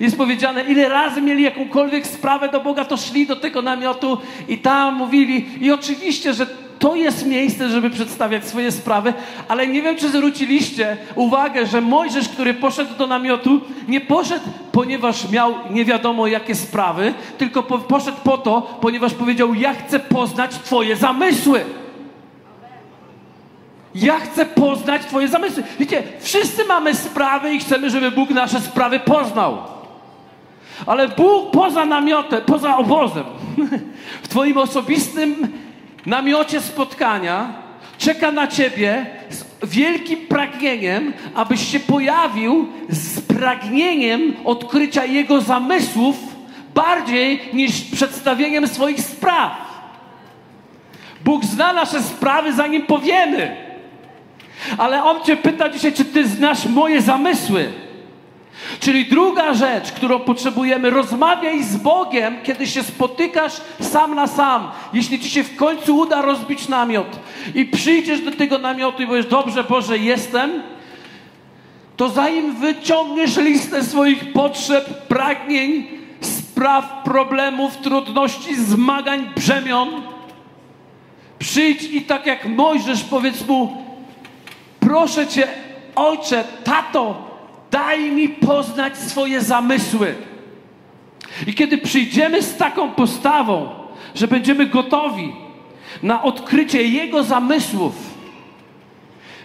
Jest 0.00 0.16
powiedziane, 0.16 0.64
ile 0.64 0.88
razy 0.88 1.22
mieli 1.22 1.42
jakąkolwiek 1.42 2.06
sprawę 2.06 2.48
do 2.48 2.60
Boga, 2.60 2.84
to 2.84 2.96
szli 2.96 3.26
do 3.26 3.36
tego 3.36 3.62
namiotu 3.62 4.18
i 4.48 4.58
tam 4.58 4.94
mówili. 4.94 5.48
I 5.60 5.72
oczywiście, 5.72 6.34
że 6.34 6.46
to 6.78 6.94
jest 6.94 7.26
miejsce, 7.26 7.68
żeby 7.68 7.90
przedstawiać 7.90 8.44
swoje 8.44 8.72
sprawy, 8.72 9.12
ale 9.48 9.66
nie 9.66 9.82
wiem, 9.82 9.96
czy 9.96 10.08
zwróciliście 10.08 10.96
uwagę, 11.14 11.66
że 11.66 11.80
Mojżesz, 11.80 12.28
który 12.28 12.54
poszedł 12.54 12.94
do 12.94 13.06
namiotu, 13.06 13.60
nie 13.88 14.00
poszedł, 14.00 14.44
ponieważ 14.72 15.30
miał 15.30 15.54
nie 15.70 15.84
wiadomo 15.84 16.26
jakie 16.26 16.54
sprawy, 16.54 17.14
tylko 17.38 17.62
po, 17.62 17.78
poszedł 17.78 18.18
po 18.24 18.38
to, 18.38 18.78
ponieważ 18.80 19.14
powiedział: 19.14 19.54
Ja 19.54 19.74
chcę 19.74 20.00
poznać 20.00 20.50
Twoje 20.50 20.96
zamysły. 20.96 21.64
Ja 23.94 24.20
chcę 24.20 24.46
poznać 24.46 25.02
Twoje 25.02 25.28
zamysły. 25.28 25.62
Wiecie, 25.78 26.02
wszyscy 26.20 26.64
mamy 26.64 26.94
sprawy 26.94 27.54
i 27.54 27.58
chcemy, 27.58 27.90
żeby 27.90 28.10
Bóg 28.10 28.30
nasze 28.30 28.60
sprawy 28.60 29.00
poznał. 29.00 29.58
Ale 30.86 31.08
Bóg 31.08 31.50
poza 31.50 31.84
namiotem, 31.84 32.40
poza 32.46 32.76
obozem, 32.76 33.24
w 34.22 34.28
Twoim 34.28 34.58
osobistym 34.58 35.48
namiocie 36.06 36.60
spotkania 36.60 37.62
czeka 37.98 38.32
na 38.32 38.46
ciebie 38.46 39.06
z 39.30 39.44
wielkim 39.66 40.26
pragnieniem, 40.26 41.12
abyś 41.34 41.68
się 41.72 41.80
pojawił 41.80 42.68
z 42.88 43.20
pragnieniem 43.20 44.34
odkrycia 44.44 45.04
Jego 45.04 45.40
zamysłów 45.40 46.16
bardziej 46.74 47.40
niż 47.52 47.80
przedstawieniem 47.80 48.68
swoich 48.68 49.00
spraw. 49.00 49.52
Bóg 51.24 51.44
zna 51.44 51.72
nasze 51.72 52.02
sprawy, 52.02 52.52
zanim 52.52 52.82
powiemy. 52.82 53.56
Ale 54.78 55.04
On 55.04 55.22
Cię 55.24 55.36
pyta 55.36 55.68
dzisiaj, 55.68 55.92
czy 55.92 56.04
Ty 56.04 56.28
znasz 56.28 56.66
moje 56.66 57.02
zamysły. 57.02 57.72
Czyli 58.80 59.04
druga 59.04 59.54
rzecz, 59.54 59.92
którą 59.92 60.20
potrzebujemy, 60.20 60.90
rozmawiaj 60.90 61.62
z 61.62 61.76
Bogiem, 61.76 62.36
kiedy 62.42 62.66
się 62.66 62.82
spotykasz 62.82 63.52
sam 63.80 64.14
na 64.14 64.26
sam. 64.26 64.70
Jeśli 64.92 65.18
ci 65.18 65.30
się 65.30 65.44
w 65.44 65.56
końcu 65.56 65.96
uda 65.96 66.22
rozbić 66.22 66.68
namiot 66.68 67.18
i 67.54 67.64
przyjdziesz 67.64 68.20
do 68.20 68.30
tego 68.30 68.58
namiotu 68.58 69.02
i 69.02 69.06
powiesz, 69.06 69.26
dobrze 69.26 69.64
Boże, 69.64 69.98
jestem, 69.98 70.62
to 71.96 72.08
zanim 72.08 72.54
wyciągniesz 72.54 73.36
listę 73.36 73.84
swoich 73.84 74.32
potrzeb, 74.32 75.06
pragnień, 75.08 75.88
spraw, 76.20 77.02
problemów, 77.04 77.76
trudności, 77.76 78.56
zmagań, 78.56 79.30
brzemion, 79.36 79.88
przyjdź 81.38 81.82
i 81.82 82.02
tak 82.02 82.26
jak 82.26 82.46
Mojżesz 82.46 83.04
powiedz 83.04 83.46
mu, 83.46 83.81
proszę 84.86 85.26
Cię, 85.26 85.48
Ojcze, 85.94 86.44
Tato, 86.64 87.32
Daj 87.72 88.10
mi 88.10 88.28
poznać 88.28 88.98
swoje 88.98 89.40
zamysły. 89.40 90.14
I 91.46 91.54
kiedy 91.54 91.78
przyjdziemy 91.78 92.42
z 92.42 92.56
taką 92.56 92.90
postawą, 92.90 93.68
że 94.14 94.28
będziemy 94.28 94.66
gotowi 94.66 95.32
na 96.02 96.22
odkrycie 96.22 96.82
Jego 96.82 97.24
zamysłów, 97.24 97.94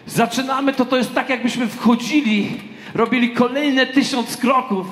zaczynamy, 0.05 0.73
to 0.73 0.85
to 0.85 0.97
jest 0.97 1.13
tak, 1.13 1.29
jakbyśmy 1.29 1.67
wchodzili, 1.67 2.49
robili 2.93 3.29
kolejne 3.29 3.85
tysiąc 3.85 4.37
kroków, 4.37 4.87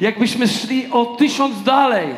jakbyśmy 0.00 0.48
szli 0.48 0.90
o 0.90 1.04
tysiąc 1.06 1.62
dalej 1.62 2.08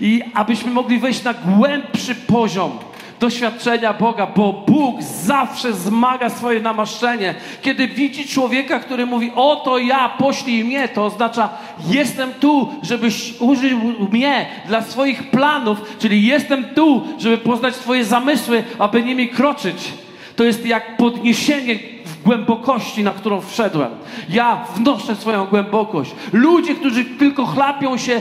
i 0.00 0.22
abyśmy 0.34 0.70
mogli 0.70 0.98
wejść 0.98 1.24
na 1.24 1.34
głębszy 1.34 2.14
poziom 2.14 2.78
doświadczenia 3.20 3.92
Boga, 3.92 4.26
bo 4.26 4.52
Bóg 4.52 5.02
zawsze 5.02 5.72
zmaga 5.72 6.30
swoje 6.30 6.60
namaszczenie. 6.60 7.34
Kiedy 7.62 7.88
widzi 7.88 8.28
człowieka, 8.28 8.78
który 8.78 9.06
mówi, 9.06 9.32
oto 9.34 9.78
ja, 9.78 10.08
poślij 10.08 10.64
mnie, 10.64 10.88
to 10.88 11.04
oznacza, 11.04 11.48
jestem 11.86 12.34
tu, 12.34 12.68
żebyś 12.82 13.40
użył 13.40 13.78
mnie 14.12 14.46
dla 14.66 14.82
swoich 14.82 15.30
planów, 15.30 15.78
czyli 15.98 16.26
jestem 16.26 16.64
tu, 16.64 17.02
żeby 17.18 17.38
poznać 17.38 17.74
Twoje 17.74 18.04
zamysły, 18.04 18.64
aby 18.78 19.02
nimi 19.02 19.28
kroczyć. 19.28 19.92
To 20.36 20.44
jest 20.44 20.66
jak 20.66 20.96
podniesienie 20.96 21.78
w 22.04 22.22
głębokości, 22.22 23.02
na 23.02 23.10
którą 23.10 23.40
wszedłem. 23.40 23.90
Ja 24.28 24.64
wnoszę 24.76 25.16
swoją 25.16 25.46
głębokość. 25.46 26.10
Ludzie, 26.32 26.74
którzy 26.74 27.04
tylko 27.04 27.46
chlapią 27.46 27.96
się 27.96 28.20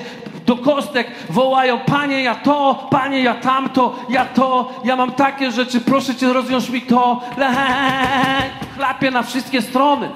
do 0.49 0.57
kostek, 0.57 1.11
wołają: 1.29 1.79
Panie, 1.79 2.23
ja 2.23 2.35
to, 2.35 2.87
Panie, 2.91 3.21
ja 3.21 3.35
tamto, 3.35 3.95
ja 4.09 4.25
to, 4.25 4.73
ja 4.83 4.95
mam 4.95 5.11
takie 5.11 5.51
rzeczy, 5.51 5.81
proszę 5.81 6.15
Cię, 6.15 6.33
rozwiąż 6.33 6.69
mi 6.69 6.81
to. 6.81 7.21
Chlapię 8.75 9.11
na 9.11 9.23
wszystkie 9.23 9.61
strony. 9.61 10.09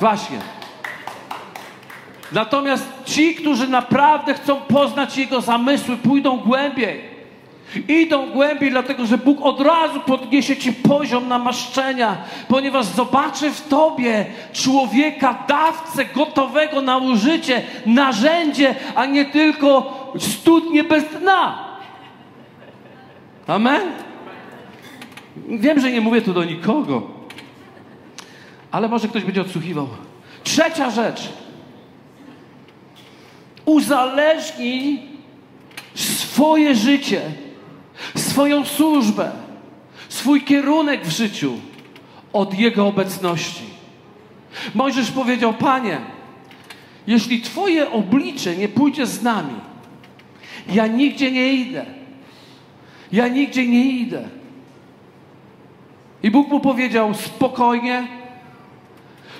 Właśnie. 0.00 0.38
Natomiast 2.32 2.88
ci, 3.04 3.34
którzy 3.34 3.68
naprawdę 3.68 4.34
chcą 4.34 4.56
poznać 4.60 5.16
Jego 5.16 5.40
zamysły, 5.40 5.96
pójdą 5.96 6.36
głębiej. 6.36 7.11
Idą 7.88 8.30
głębiej, 8.30 8.70
dlatego 8.70 9.06
że 9.06 9.18
Bóg 9.18 9.38
od 9.42 9.60
razu 9.60 10.00
podniesie 10.00 10.56
ci 10.56 10.72
poziom 10.72 11.28
namaszczenia, 11.28 12.16
ponieważ 12.48 12.86
zobaczy 12.86 13.50
w 13.50 13.68
tobie 13.68 14.26
człowieka, 14.52 15.44
dawcę 15.48 16.04
gotowego 16.04 16.82
na 16.82 16.98
użycie, 16.98 17.62
narzędzie, 17.86 18.74
a 18.94 19.06
nie 19.06 19.24
tylko 19.24 19.94
studnie 20.18 20.84
bez 20.84 21.04
dna. 21.04 21.72
Amen? 23.46 23.82
Wiem, 25.48 25.80
że 25.80 25.90
nie 25.90 26.00
mówię 26.00 26.22
tu 26.22 26.32
do 26.32 26.44
nikogo, 26.44 27.02
ale 28.70 28.88
może 28.88 29.08
ktoś 29.08 29.24
będzie 29.24 29.40
odsłuchiwał. 29.40 29.88
Trzecia 30.44 30.90
rzecz. 30.90 31.28
Uzależnij 33.64 35.02
swoje 35.94 36.74
życie 36.74 37.20
swoją 38.32 38.64
służbę, 38.64 39.30
swój 40.08 40.42
kierunek 40.42 41.06
w 41.06 41.10
życiu 41.10 41.52
od 42.32 42.54
Jego 42.58 42.86
obecności. 42.86 43.64
Mojżesz 44.74 45.10
powiedział: 45.10 45.54
Panie, 45.54 45.98
jeśli 47.06 47.40
Twoje 47.40 47.90
oblicze 47.90 48.56
nie 48.56 48.68
pójdzie 48.68 49.06
z 49.06 49.22
nami, 49.22 49.54
ja 50.72 50.86
nigdzie 50.86 51.30
nie 51.30 51.52
idę. 51.52 51.86
Ja 53.12 53.28
nigdzie 53.28 53.66
nie 53.66 53.84
idę. 53.84 54.28
I 56.22 56.30
Bóg 56.30 56.48
mu 56.48 56.60
powiedział: 56.60 57.14
Spokojnie, 57.14 58.08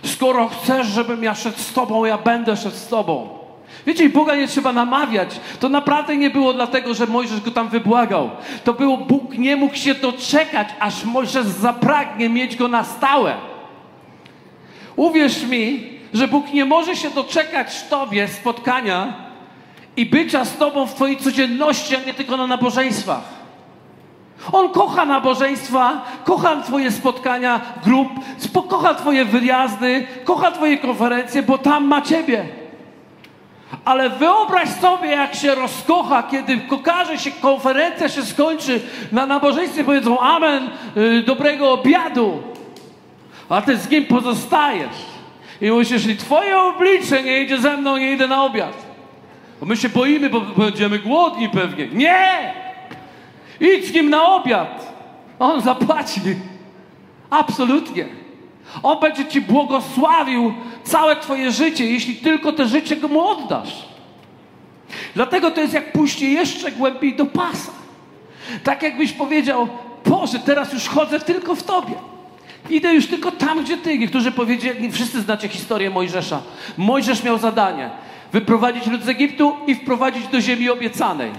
skoro 0.05 0.48
chcesz, 0.48 0.87
żebym 0.87 1.22
ja 1.22 1.35
szedł 1.35 1.59
z 1.59 1.72
Tobą, 1.72 2.05
ja 2.05 2.18
będę 2.18 2.57
szedł 2.57 2.76
z 2.76 2.87
Tobą. 2.88 3.41
Wiecie, 3.87 4.09
Boga 4.09 4.37
nie 4.37 4.49
trzeba 4.49 4.73
namawiać. 4.73 5.41
To 5.61 5.69
naprawdę 5.69 6.17
nie 6.17 6.31
było 6.31 6.53
dlatego, 6.53 6.95
że 6.95 7.07
Mojżesz 7.07 7.41
go 7.41 7.51
tam 7.51 7.69
wybłagał. 7.69 8.31
To 8.65 8.73
było, 8.73 8.97
Bóg 8.97 9.39
nie 9.39 9.57
mógł 9.57 9.77
się 9.77 9.95
doczekać, 9.95 10.69
aż 10.81 11.05
Mojżesz 11.05 11.47
zapragnie 11.47 12.29
mieć 12.29 12.57
go 12.57 12.69
na 12.69 12.85
stałe. 12.85 13.35
Uwierz 14.97 15.43
mi, 15.43 15.91
że 16.15 16.29
Bóg 16.29 16.53
nie 16.53 16.65
może 16.65 16.97
się 16.97 17.11
doczekać 17.11 17.83
Tobie 17.83 18.29
spotkania 18.29 19.15
i 19.97 20.07
bycia 20.07 20.45
z 20.45 20.57
Tobą 20.57 20.87
w 20.87 20.95
Twojej 20.95 21.17
codzienności, 21.17 21.97
a 21.97 22.01
nie 22.07 22.15
tylko 22.15 22.37
na 22.37 22.47
nabożeństwach. 22.47 23.43
On 24.53 24.69
kocha 24.69 25.05
nabożeństwa, 25.05 26.05
kocha 26.25 26.57
Twoje 26.57 26.91
spotkania 26.91 27.61
grup, 27.85 28.09
kocha 28.69 28.95
Twoje 28.95 29.25
wyjazdy, 29.25 30.07
kocha 30.25 30.51
Twoje 30.51 30.79
konferencje, 30.79 31.43
bo 31.43 31.59
tam 31.59 31.85
ma 31.85 32.03
Ciebie. 32.03 32.62
Ale 33.85 34.11
wyobraź 34.11 34.69
sobie, 34.69 35.09
jak 35.09 35.35
się 35.35 35.55
rozkocha, 35.55 36.23
kiedy 36.23 36.61
okaże 36.71 37.19
się, 37.19 37.31
konferencja 37.31 38.09
się 38.09 38.23
skończy, 38.23 38.81
na 39.13 39.27
nabożeństwie 39.27 39.85
powiedzą 39.85 40.19
amen, 40.19 40.71
yy, 40.97 41.23
dobrego 41.23 41.73
obiadu, 41.73 42.43
a 43.49 43.63
ty 43.63 43.77
z 43.77 43.91
nim 43.91 44.05
pozostajesz. 44.05 44.97
I 45.61 45.71
mówisz, 45.71 45.91
jeśli 45.91 46.17
twoje 46.17 46.59
oblicze 46.59 47.23
nie 47.23 47.43
idzie 47.43 47.59
ze 47.59 47.77
mną, 47.77 47.97
nie 47.97 48.13
idę 48.13 48.29
na 48.29 48.45
obiad. 48.45 48.73
Bo 49.61 49.67
my 49.67 49.77
się 49.77 49.89
boimy, 49.89 50.31
bo 50.31 50.41
będziemy 50.41 50.99
głodni 50.99 51.49
pewnie. 51.49 51.87
Nie! 51.87 52.55
Idź 53.61 53.87
z 53.87 53.95
nim 53.95 54.11
na 54.11 54.23
obiad. 54.23 54.95
On 55.39 55.61
zapłaci. 55.61 56.21
Absolutnie. 57.31 58.22
On 58.83 59.01
będzie 59.01 59.25
Ci 59.25 59.41
błogosławił 59.41 60.55
całe 60.85 61.17
Twoje 61.17 61.53
życie, 61.53 61.87
jeśli 61.87 62.17
tylko 62.17 62.53
te 62.53 62.67
życie 62.67 62.97
Mu 62.97 63.21
oddasz. 63.21 63.93
Dlatego 65.15 65.51
to 65.51 65.61
jest 65.61 65.75
jak 65.75 65.93
pójście 65.93 66.29
jeszcze 66.29 66.73
głębiej 66.73 67.17
do 67.17 67.27
pasa. 67.27 67.73
Tak 68.65 68.83
jakbyś 68.83 69.13
powiedział, 69.13 69.69
Boże, 70.05 70.39
teraz 70.39 70.73
już 70.73 70.89
chodzę 70.89 71.21
tylko 71.21 71.55
w 71.55 71.63
Tobie. 71.63 71.95
Idę 72.71 72.95
już 72.95 73.07
tylko 73.07 73.31
tam, 73.31 73.65
gdzie 73.65 73.77
Ty. 73.77 73.99
Niektórzy 73.99 74.33
powiedzieli, 74.33 74.93
wszyscy 74.93 75.21
znacie 75.21 75.49
historię 75.49 75.91
Mojżesza. 75.91 76.43
Mojżesz 76.77 77.25
miał 77.25 77.39
zadanie 77.39 77.91
wyprowadzić 78.33 78.87
lud 78.87 79.03
z 79.03 79.09
Egiptu 79.09 79.57
i 79.67 79.75
wprowadzić 79.75 80.27
do 80.27 80.41
ziemi 80.41 80.71
obiecanej. 80.71 81.31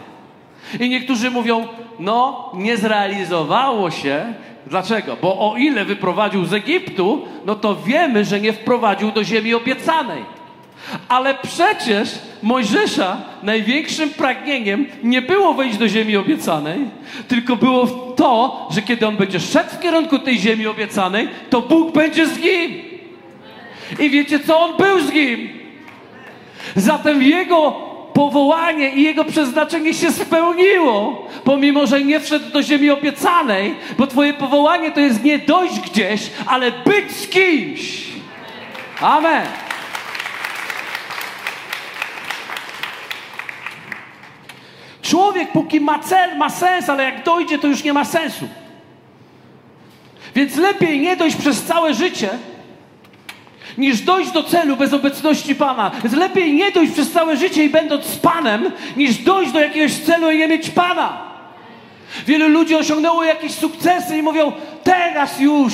I 0.80 0.90
niektórzy 0.90 1.32
mówią, 1.32 1.68
no 2.00 2.52
nie 2.54 2.78
zrealizowało 2.78 3.92
się, 3.92 4.34
Dlaczego? 4.68 5.18
Bo 5.22 5.52
o 5.52 5.58
ile 5.58 5.86
wyprowadził 5.86 6.46
z 6.46 6.54
Egiptu, 6.54 7.26
no 7.46 7.56
to 7.56 7.76
wiemy, 7.76 8.26
że 8.26 8.40
nie 8.40 8.54
wprowadził 8.54 9.12
do 9.12 9.24
ziemi 9.24 9.54
obiecanej. 9.54 10.26
Ale 11.10 11.36
przecież 11.36 12.10
Mojżesza 12.44 13.18
największym 13.44 14.10
pragnieniem 14.10 14.86
nie 15.04 15.22
było 15.22 15.54
wejść 15.54 15.78
do 15.78 15.88
ziemi 15.88 16.18
obiecanej, 16.18 16.80
tylko 17.28 17.56
było 17.56 17.88
to, 18.16 18.68
że 18.72 18.82
kiedy 18.82 19.08
on 19.08 19.18
będzie 19.18 19.40
szedł 19.40 19.70
w 19.70 19.80
kierunku 19.80 20.20
tej 20.20 20.40
ziemi 20.40 20.68
obiecanej, 20.68 21.28
to 21.50 21.62
Bóg 21.62 21.94
będzie 21.94 22.28
z 22.28 22.40
nim. 22.40 22.72
I 24.00 24.10
wiecie 24.10 24.40
co? 24.40 24.60
On 24.60 24.78
był 24.78 25.00
z 25.00 25.14
nim. 25.14 25.50
Zatem 26.76 27.24
jego 27.24 27.93
powołanie 28.14 28.90
i 28.90 29.04
jego 29.04 29.26
przeznaczenie 29.26 29.94
się 29.94 30.12
spełniło, 30.12 31.28
pomimo 31.44 31.88
że 31.88 32.02
nie 32.02 32.20
wszedł 32.20 32.52
do 32.52 32.64
ziemi 32.64 32.90
obiecanej, 32.90 33.76
bo 33.98 34.08
Twoje 34.08 34.34
powołanie 34.34 34.92
to 34.92 35.00
jest 35.00 35.24
nie 35.24 35.40
dojść 35.40 35.80
gdzieś, 35.80 36.32
ale 36.46 36.72
być 36.72 37.12
z 37.12 37.28
kimś. 37.28 38.04
Amen. 39.02 39.48
Człowiek, 45.02 45.52
póki 45.52 45.80
ma 45.80 46.00
cel, 46.00 46.38
ma 46.38 46.50
sens, 46.50 46.90
ale 46.90 47.04
jak 47.04 47.24
dojdzie, 47.24 47.60
to 47.60 47.68
już 47.68 47.84
nie 47.84 47.94
ma 47.94 48.06
sensu. 48.06 48.48
Więc 50.36 50.56
lepiej 50.56 51.00
nie 51.00 51.16
dojść 51.16 51.36
przez 51.36 51.64
całe 51.64 51.94
życie, 51.94 52.30
niż 53.78 54.02
dojść 54.02 54.32
do 54.32 54.44
celu 54.44 54.78
bez 54.78 54.94
obecności 54.94 55.56
Pana. 55.56 55.92
Więc 56.04 56.16
lepiej 56.16 56.54
nie 56.54 56.72
dojść 56.72 56.94
przez 56.94 57.12
całe 57.12 57.38
życie 57.38 57.64
i 57.64 57.70
będąc 57.70 58.06
z 58.06 58.18
Panem, 58.18 58.72
niż 58.98 59.18
dojść 59.18 59.52
do 59.52 59.60
jakiegoś 59.60 59.94
celu 59.94 60.32
i 60.32 60.38
nie 60.38 60.48
mieć 60.48 60.70
Pana. 60.70 61.34
Wielu 62.28 62.48
ludzi 62.48 62.76
osiągnęło 62.76 63.24
jakieś 63.24 63.52
sukcesy 63.52 64.18
i 64.18 64.22
mówią, 64.22 64.52
teraz 64.84 65.40
już. 65.40 65.74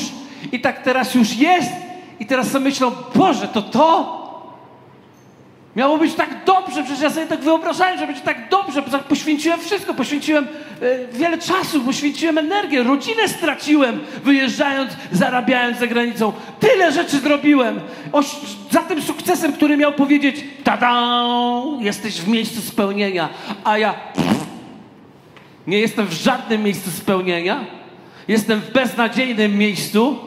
I 0.51 0.59
tak 0.59 0.83
teraz 0.83 1.15
już 1.15 1.35
jest. 1.35 1.71
I 2.19 2.25
teraz 2.25 2.51
sobie 2.51 2.65
myślą, 2.65 2.91
Boże, 3.15 3.47
to 3.47 3.61
to? 3.61 4.18
Miało 5.75 5.97
być 5.97 6.13
tak 6.13 6.29
dobrze, 6.45 6.83
przecież 6.83 7.01
ja 7.01 7.09
sobie 7.09 7.27
tak 7.27 7.39
wyobrażałem, 7.39 7.99
że 7.99 8.07
będzie 8.07 8.21
tak 8.21 8.49
dobrze, 8.49 8.83
poświęciłem 9.09 9.59
wszystko, 9.59 9.93
poświęciłem 9.93 10.47
e, 10.81 11.17
wiele 11.17 11.37
czasu, 11.37 11.81
poświęciłem 11.81 12.37
energię, 12.37 12.83
rodzinę 12.83 13.27
straciłem, 13.27 13.99
wyjeżdżając, 14.23 14.91
zarabiając 15.11 15.79
za 15.79 15.87
granicą. 15.87 16.33
Tyle 16.59 16.91
rzeczy 16.91 17.19
zrobiłem. 17.19 17.79
O, 18.11 18.21
za 18.71 18.79
tym 18.79 19.01
sukcesem, 19.01 19.53
który 19.53 19.77
miał 19.77 19.93
powiedzieć, 19.93 20.35
tada, 20.63 21.13
jesteś 21.79 22.21
w 22.21 22.27
miejscu 22.27 22.61
spełnienia, 22.61 23.29
a 23.63 23.77
ja 23.77 23.93
pff, 23.93 24.45
nie 25.67 25.79
jestem 25.79 26.07
w 26.07 26.13
żadnym 26.13 26.63
miejscu 26.63 26.91
spełnienia, 26.91 27.65
jestem 28.27 28.59
w 28.59 28.71
beznadziejnym 28.71 29.57
miejscu, 29.57 30.17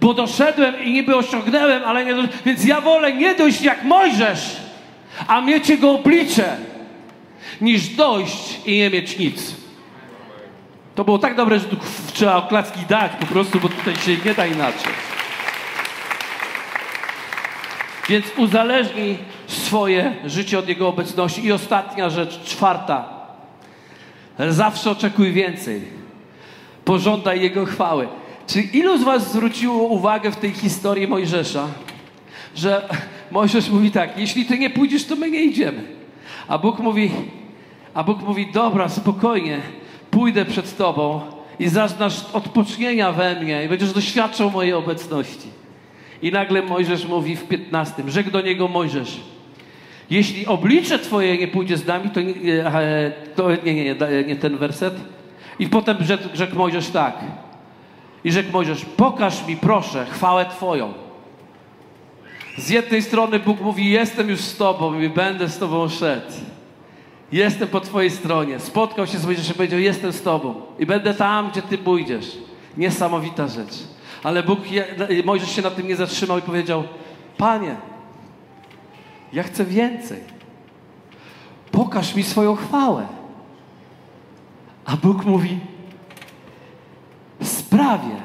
bo 0.00 0.14
doszedłem 0.14 0.84
i 0.84 0.92
niby 0.92 1.16
osiągnąłem, 1.16 1.84
ale 1.84 2.04
nie. 2.04 2.14
Więc 2.46 2.64
ja 2.64 2.80
wolę 2.80 3.12
nie 3.12 3.34
dojść 3.34 3.62
jak 3.62 3.84
Mojżesz, 3.84 4.61
a 5.28 5.40
mieć 5.40 5.68
jego 5.68 5.90
oblicze, 5.90 6.56
niż 7.60 7.88
dojść 7.88 8.60
i 8.66 8.78
nie 8.78 8.90
mieć 8.90 9.18
nic. 9.18 9.54
To 10.94 11.04
było 11.04 11.18
tak 11.18 11.36
dobre, 11.36 11.58
że 11.58 11.64
tu 11.64 11.76
trzeba 12.12 12.36
oklaski 12.36 12.80
dać 12.88 13.12
po 13.20 13.26
prostu, 13.26 13.60
bo 13.60 13.68
tutaj 13.68 13.96
się 13.96 14.16
nie 14.24 14.34
da 14.34 14.46
inaczej. 14.46 14.92
Więc 18.08 18.26
uzależnij 18.36 19.18
swoje 19.46 20.16
życie 20.24 20.58
od 20.58 20.68
Jego 20.68 20.88
obecności. 20.88 21.44
I 21.44 21.52
ostatnia 21.52 22.10
rzecz, 22.10 22.42
czwarta. 22.42 23.08
Zawsze 24.48 24.90
oczekuj 24.90 25.32
więcej. 25.32 25.82
Pożądaj 26.84 27.40
Jego 27.40 27.66
chwały. 27.66 28.08
Czy 28.46 28.60
ilu 28.60 28.98
z 28.98 29.02
Was 29.02 29.32
zwróciło 29.32 29.82
uwagę 29.82 30.30
w 30.30 30.36
tej 30.36 30.52
historii 30.52 31.08
Mojżesza, 31.08 31.66
że 32.54 32.88
Mojżesz 33.32 33.70
mówi 33.70 33.90
tak, 33.90 34.18
jeśli 34.18 34.44
Ty 34.44 34.58
nie 34.58 34.70
pójdziesz, 34.70 35.04
to 35.04 35.16
my 35.16 35.30
nie 35.30 35.42
idziemy. 35.42 35.82
A 36.48 36.58
Bóg 36.58 36.78
mówi, 36.78 37.10
a 37.94 38.04
Bóg 38.04 38.22
mówi, 38.22 38.46
dobra, 38.52 38.88
spokojnie, 38.88 39.60
pójdę 40.10 40.44
przed 40.44 40.76
Tobą 40.76 41.20
i 41.58 41.68
zaznasz 41.68 42.24
odpocznienia 42.32 43.12
we 43.12 43.40
mnie 43.40 43.64
i 43.64 43.68
będziesz 43.68 43.92
doświadczał 43.92 44.50
mojej 44.50 44.72
obecności. 44.72 45.48
I 46.22 46.32
nagle 46.32 46.62
Mojżesz 46.62 47.06
mówi 47.06 47.36
w 47.36 47.44
15, 47.44 48.02
rzekł 48.06 48.30
do 48.30 48.40
niego 48.40 48.68
Mojżesz, 48.68 49.20
jeśli 50.10 50.46
oblicze 50.46 50.98
Twoje 50.98 51.38
nie 51.38 51.48
pójdzie 51.48 51.76
z 51.76 51.86
nami, 51.86 52.10
to 52.10 52.20
nie, 52.20 52.64
to 53.36 53.50
nie, 53.50 53.74
nie, 53.74 53.84
nie, 53.84 54.24
nie 54.26 54.36
ten 54.36 54.56
werset. 54.56 54.94
I 55.58 55.68
potem 55.68 56.04
rzekł, 56.04 56.24
rzekł 56.34 56.56
Mojżesz 56.56 56.88
tak. 56.88 57.18
I 58.24 58.32
rzekł 58.32 58.52
Mojżesz, 58.52 58.84
pokaż 58.96 59.46
mi 59.46 59.56
proszę 59.56 60.06
chwałę 60.06 60.44
Twoją. 60.44 61.01
Z 62.58 62.70
jednej 62.70 63.02
strony 63.02 63.38
Bóg 63.38 63.60
mówi, 63.60 63.90
jestem 63.90 64.28
już 64.28 64.40
z 64.40 64.56
Tobą 64.56 65.00
i 65.00 65.08
będę 65.08 65.48
z 65.48 65.58
Tobą 65.58 65.88
szedł. 65.88 66.32
Jestem 67.32 67.68
po 67.68 67.80
Twojej 67.80 68.10
stronie. 68.10 68.60
Spotkał 68.60 69.06
się 69.06 69.18
z 69.18 69.26
Mojżeszem 69.26 69.54
i 69.54 69.56
powiedział, 69.56 69.78
jestem 69.78 70.12
z 70.12 70.22
Tobą 70.22 70.54
i 70.78 70.86
będę 70.86 71.14
tam, 71.14 71.50
gdzie 71.50 71.62
Ty 71.62 71.78
pójdziesz. 71.78 72.38
Niesamowita 72.76 73.48
rzecz. 73.48 73.74
Ale 74.22 74.42
Bóg, 74.42 74.58
Mojżesz 75.24 75.56
się 75.56 75.62
na 75.62 75.70
tym 75.70 75.88
nie 75.88 75.96
zatrzymał 75.96 76.38
i 76.38 76.42
powiedział, 76.42 76.84
Panie, 77.36 77.76
ja 79.32 79.42
chcę 79.42 79.64
więcej. 79.64 80.20
Pokaż 81.70 82.14
mi 82.14 82.22
swoją 82.22 82.56
chwałę. 82.56 83.06
A 84.84 84.96
Bóg 84.96 85.24
mówi, 85.24 85.58
sprawię, 87.42 88.16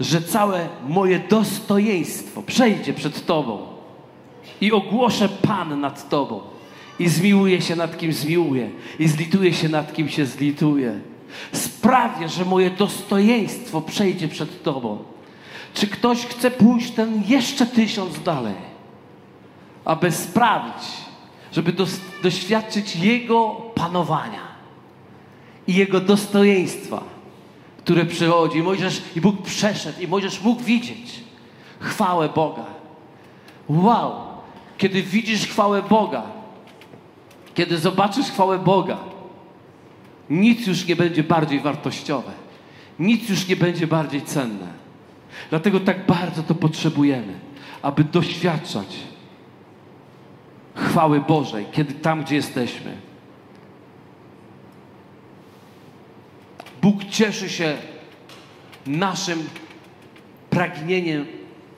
że 0.00 0.22
całe 0.22 0.68
moje 0.88 1.18
dostojeństwo 1.18 2.42
przejdzie 2.42 2.94
przed 2.94 3.26
Tobą 3.26 3.66
i 4.60 4.72
ogłoszę 4.72 5.28
Pan 5.28 5.80
nad 5.80 6.08
Tobą 6.08 6.40
i 6.98 7.08
zmiłuję 7.08 7.60
się 7.60 7.76
nad 7.76 7.98
kim 7.98 8.12
zmiłuję 8.12 8.70
i 8.98 9.08
zlituję 9.08 9.54
się 9.54 9.68
nad 9.68 9.92
kim 9.92 10.08
się 10.08 10.26
zlituję. 10.26 11.00
Sprawię, 11.52 12.28
że 12.28 12.44
moje 12.44 12.70
dostojeństwo 12.70 13.80
przejdzie 13.80 14.28
przed 14.28 14.62
Tobą. 14.62 14.98
Czy 15.74 15.86
ktoś 15.86 16.26
chce 16.26 16.50
pójść 16.50 16.90
ten 16.90 17.22
jeszcze 17.28 17.66
tysiąc 17.66 18.22
dalej, 18.22 18.54
aby 19.84 20.12
sprawić, 20.12 20.82
żeby 21.52 21.72
doświadczyć 22.22 22.96
Jego 22.96 23.48
panowania 23.74 24.50
i 25.66 25.74
Jego 25.74 26.00
dostojeństwa, 26.00 27.19
które 27.84 28.04
przychodzi. 28.06 28.58
I 28.58 28.62
Mojżesz, 28.62 29.02
i 29.16 29.20
Bóg 29.20 29.42
przeszedł, 29.42 30.00
i 30.00 30.08
Mojżesz 30.08 30.42
mógł 30.42 30.62
widzieć 30.62 31.20
chwałę 31.80 32.28
Boga. 32.28 32.64
Wow! 33.68 34.12
Kiedy 34.78 35.02
widzisz 35.02 35.46
chwałę 35.46 35.82
Boga, 35.82 36.22
kiedy 37.54 37.78
zobaczysz 37.78 38.26
chwałę 38.26 38.58
Boga, 38.58 38.98
nic 40.30 40.66
już 40.66 40.86
nie 40.86 40.96
będzie 40.96 41.22
bardziej 41.22 41.60
wartościowe. 41.60 42.32
Nic 42.98 43.28
już 43.28 43.48
nie 43.48 43.56
będzie 43.56 43.86
bardziej 43.86 44.22
cenne. 44.22 44.66
Dlatego 45.50 45.80
tak 45.80 46.06
bardzo 46.06 46.42
to 46.42 46.54
potrzebujemy, 46.54 47.32
aby 47.82 48.04
doświadczać 48.04 48.96
chwały 50.74 51.20
Bożej, 51.20 51.66
kiedy 51.72 51.94
tam, 51.94 52.24
gdzie 52.24 52.36
jesteśmy. 52.36 53.09
Bóg 56.82 57.04
cieszy 57.04 57.48
się 57.48 57.76
naszym 58.86 59.48
pragnieniem 60.50 61.26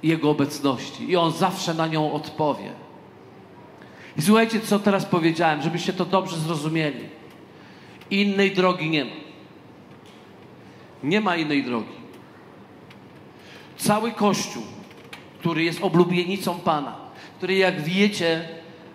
Jego 0.03 0.31
obecności 0.31 1.11
i 1.11 1.17
On 1.17 1.33
zawsze 1.33 1.75
na 1.75 1.87
nią 1.87 2.13
odpowie. 2.13 2.73
I 4.17 4.23
słuchajcie, 4.23 4.61
co 4.61 4.79
teraz 4.79 5.05
powiedziałem, 5.05 5.63
żebyście 5.63 5.93
to 5.93 6.05
dobrze 6.05 6.37
zrozumieli. 6.37 7.05
Innej 8.11 8.51
drogi 8.51 8.91
nie 8.91 9.05
ma. 9.05 9.11
Nie 11.03 11.21
ma 11.21 11.37
innej 11.37 11.65
drogi. 11.65 12.03
Cały 13.77 14.13
Kościół, 14.13 14.63
który 15.39 15.65
jest 15.65 15.83
oblubienicą 15.83 16.55
Pana, 16.55 16.97
który 17.39 17.55
jak 17.55 17.81
wiecie, 17.81 18.49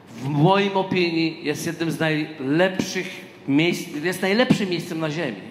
w 0.10 0.28
moim 0.30 0.78
opinii 0.78 1.40
jest 1.44 1.66
jednym 1.66 1.92
z 1.92 2.00
najlepszych 2.00 3.26
miejsc, 3.48 3.90
jest 4.04 4.22
najlepszym 4.22 4.70
miejscem 4.70 5.00
na 5.00 5.12
ziemi, 5.12 5.42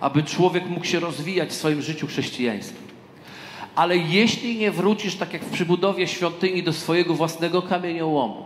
aby 0.00 0.22
człowiek 0.22 0.66
mógł 0.66 0.84
się 0.84 1.00
rozwijać 1.00 1.48
w 1.50 1.54
swoim 1.54 1.82
życiu 1.82 2.06
chrześcijańskim. 2.06 2.84
Ale 3.74 3.96
jeśli 3.96 4.56
nie 4.56 4.70
wrócisz, 4.70 5.16
tak 5.16 5.32
jak 5.32 5.44
w 5.44 5.50
przybudowie 5.50 6.08
świątyni, 6.08 6.62
do 6.62 6.72
swojego 6.72 7.14
własnego 7.14 7.62
kamieniołomu, 7.62 8.44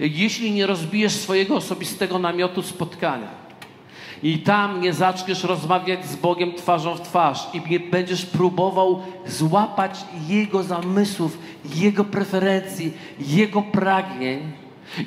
jeśli 0.00 0.52
nie 0.52 0.66
rozbijesz 0.66 1.12
swojego 1.12 1.56
osobistego 1.56 2.18
namiotu 2.18 2.62
spotkania, 2.62 3.40
i 4.22 4.38
tam 4.38 4.80
nie 4.80 4.92
zaczniesz 4.92 5.44
rozmawiać 5.44 6.06
z 6.06 6.16
Bogiem 6.16 6.54
twarzą 6.54 6.94
w 6.94 7.00
twarz 7.00 7.46
i 7.54 7.70
nie 7.70 7.80
będziesz 7.80 8.26
próbował 8.26 9.02
złapać 9.26 10.04
Jego 10.28 10.62
zamysłów, 10.62 11.38
Jego 11.74 12.04
preferencji, 12.04 12.92
Jego 13.18 13.62
pragnień, 13.62 14.40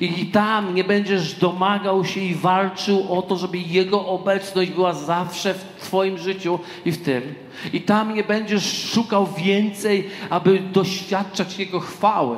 i 0.01 0.25
tam 0.25 0.75
nie 0.75 0.83
będziesz 0.83 1.33
domagał 1.33 2.05
się 2.05 2.19
i 2.19 2.35
walczył 2.35 3.13
o 3.13 3.21
to, 3.21 3.37
żeby 3.37 3.57
Jego 3.57 4.07
obecność 4.07 4.71
była 4.71 4.93
zawsze 4.93 5.53
w 5.53 5.63
Twoim 5.81 6.17
życiu 6.17 6.59
i 6.85 6.91
w 6.91 7.03
tym. 7.03 7.35
I 7.73 7.81
tam 7.81 8.13
nie 8.13 8.23
będziesz 8.23 8.91
szukał 8.91 9.27
więcej, 9.37 10.09
aby 10.29 10.59
doświadczać 10.59 11.59
Jego 11.59 11.79
chwały. 11.79 12.37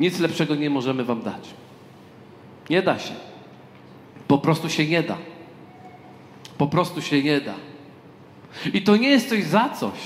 Nic 0.00 0.18
lepszego 0.18 0.54
nie 0.54 0.70
możemy 0.70 1.04
Wam 1.04 1.22
dać. 1.22 1.48
Nie 2.70 2.82
da 2.82 2.98
się. 2.98 3.14
Po 4.28 4.38
prostu 4.38 4.68
się 4.68 4.86
nie 4.86 5.02
da. 5.02 5.16
Po 6.58 6.66
prostu 6.66 7.02
się 7.02 7.22
nie 7.22 7.40
da. 7.40 7.54
I 8.72 8.82
to 8.82 8.96
nie 8.96 9.08
jest 9.08 9.28
coś 9.28 9.44
za 9.44 9.68
coś. 9.68 9.98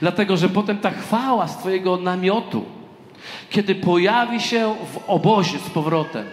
Dlatego, 0.00 0.36
że 0.36 0.48
potem 0.48 0.78
ta 0.78 0.90
chwała 0.90 1.48
z 1.48 1.58
Twojego 1.58 1.96
namiotu, 1.96 2.64
kiedy 3.50 3.74
pojawi 3.74 4.40
się 4.40 4.74
w 4.92 5.10
obozie 5.10 5.58
z 5.58 5.70
powrotem 5.70 6.24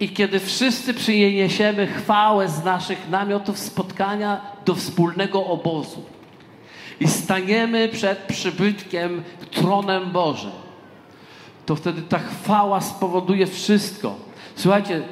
i 0.00 0.08
kiedy 0.08 0.40
wszyscy 0.40 0.94
przyniesiemy 0.94 1.86
chwałę 1.86 2.48
z 2.48 2.64
naszych 2.64 3.08
namiotów 3.08 3.58
spotkania 3.58 4.40
do 4.64 4.74
wspólnego 4.74 5.46
obozu 5.46 6.02
i 7.00 7.08
staniemy 7.08 7.88
przed 7.88 8.18
przybytkiem, 8.18 9.22
tronem 9.50 10.10
Bożym, 10.10 10.50
to 11.66 11.76
wtedy 11.76 12.02
ta 12.02 12.18
chwała 12.18 12.80
spowoduje 12.80 13.46
wszystko. 13.46 14.16
Słuchajcie, 14.56 15.02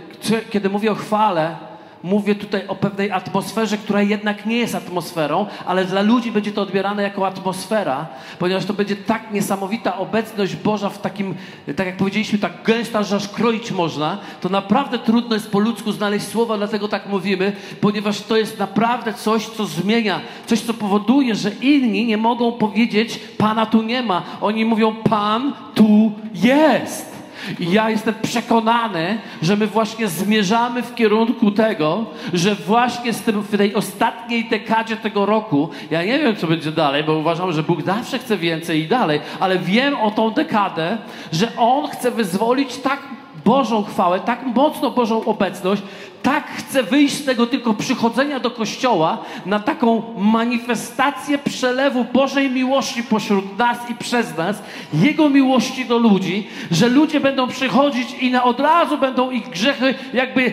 kiedy 0.51 0.71
mówię 0.71 0.93
o 0.93 0.95
chwale, 0.95 1.57
mówię 2.03 2.35
tutaj 2.35 2.67
o 2.69 2.75
pewnej 2.75 3.11
atmosferze, 3.11 3.79
która 3.79 4.03
jednak 4.03 4.47
nie 4.47 4.57
jest 4.57 4.75
atmosferą, 4.75 5.47
ale 5.67 5.85
dla 5.85 6.03
ludzi 6.03 6.33
będzie 6.33 6.53
to 6.53 6.63
odbierane 6.63 7.03
jako 7.03 7.27
atmosfera, 7.27 8.07
ponieważ 8.39 8.65
to 8.65 8.75
będzie 8.75 8.97
tak 8.97 9.33
niesamowita 9.33 9.99
obecność 9.99 10.57
Boża 10.57 10.89
w 10.89 11.01
takim, 11.01 11.35
tak 11.77 11.87
jak 11.87 11.97
powiedzieliśmy, 11.97 12.39
tak 12.39 12.63
gęsta, 12.65 13.03
że 13.03 13.17
aż 13.17 13.29
kroić 13.29 13.73
można, 13.73 14.19
to 14.41 14.49
naprawdę 14.49 14.99
trudno 14.99 15.35
jest 15.35 15.51
po 15.51 15.59
ludzku 15.59 15.93
znaleźć 15.93 16.27
słowa, 16.27 16.57
dlatego 16.57 16.89
tak 16.89 17.09
mówimy, 17.09 17.53
ponieważ 17.81 18.21
to 18.21 18.37
jest 18.37 18.59
naprawdę 18.59 19.15
coś, 19.15 19.47
co 19.47 19.67
zmienia, 19.67 20.21
coś, 20.47 20.61
co 20.61 20.75
powoduje, 20.75 21.35
że 21.35 21.51
inni 21.51 22.07
nie 22.07 22.17
mogą 22.17 22.53
powiedzieć, 22.53 23.21
Pana 23.39 23.67
tu 23.67 23.83
nie 23.83 24.03
ma. 24.03 24.23
Oni 24.41 24.65
mówią, 24.65 24.95
Pan 24.95 25.53
tu 25.75 26.13
jest. 26.35 27.20
I 27.59 27.73
ja 27.73 27.91
jestem 27.91 28.15
przekonany, 28.23 29.19
że 29.43 29.57
my 29.57 29.67
właśnie 29.67 30.09
zmierzamy 30.09 30.83
w 30.83 30.95
kierunku 30.95 31.51
tego, 31.51 32.07
że 32.33 32.55
właśnie 32.55 33.13
z 33.13 33.23
tym, 33.23 33.43
w 33.43 33.57
tej 33.57 33.75
ostatniej 33.75 34.45
dekadzie 34.45 34.97
tego 34.97 35.27
roku, 35.27 35.71
ja 35.91 36.05
nie 36.05 36.19
wiem, 36.19 36.37
co 36.37 36.47
będzie 36.47 36.73
dalej, 36.73 37.05
bo 37.05 37.15
uważam, 37.15 37.53
że 37.53 37.63
Bóg 37.63 37.83
zawsze 37.83 38.19
chce 38.19 38.37
więcej 38.37 38.81
i 38.81 38.89
dalej, 38.89 39.21
ale 39.41 39.59
wiem 39.59 39.95
o 40.01 40.11
tą 40.11 40.31
dekadę, 40.31 40.99
że 41.33 41.57
On 41.57 41.89
chce 41.89 42.11
wyzwolić 42.11 42.77
tak 42.77 43.01
Bożą 43.45 43.83
chwałę, 43.85 44.21
tak 44.21 44.47
mocno 44.55 44.91
Bożą 44.91 45.25
obecność, 45.25 45.83
tak 46.23 46.51
chce 46.57 46.83
wyjść 46.83 47.15
z 47.15 47.25
tego 47.25 47.47
tylko 47.47 47.75
przychodzenia 47.75 48.41
do 48.41 48.51
kościoła 48.51 49.19
na 49.47 49.61
taką 49.61 50.03
manifestację 50.19 51.39
przelewu 51.39 52.05
Bożej 52.05 52.51
miłości 52.51 53.03
pośród 53.03 53.59
nas 53.59 53.91
i 53.91 53.95
przez 53.95 54.37
nas, 54.37 54.63
Jego 54.95 55.29
miłości 55.29 55.85
do 55.85 55.99
ludzi, 55.99 56.49
że 56.71 56.89
ludzie 56.89 57.21
będą 57.21 57.49
przychodzić 57.49 58.15
i 58.21 58.31
na 58.31 58.45
od 58.45 58.61
razu 58.61 58.99
będą 58.99 59.31
ich 59.31 59.49
grzechy 59.49 59.95
jakby 60.13 60.53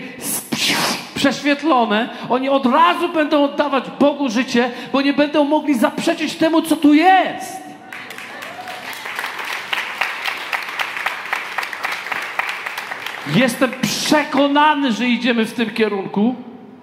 prześwietlone, 1.15 2.09
oni 2.30 2.49
od 2.49 2.65
razu 2.65 3.09
będą 3.09 3.43
oddawać 3.43 3.84
Bogu 3.99 4.30
życie, 4.30 4.72
bo 4.93 5.01
nie 5.01 5.13
będą 5.13 5.43
mogli 5.43 5.76
zaprzeczyć 5.76 6.36
temu, 6.36 6.61
co 6.61 6.76
tu 6.76 6.93
jest. 6.93 7.66
Jestem 13.38 13.71
przekonany, 13.81 14.91
że 14.91 15.07
idziemy 15.07 15.45
w 15.45 15.53
tym 15.53 15.69
kierunku. 15.69 16.35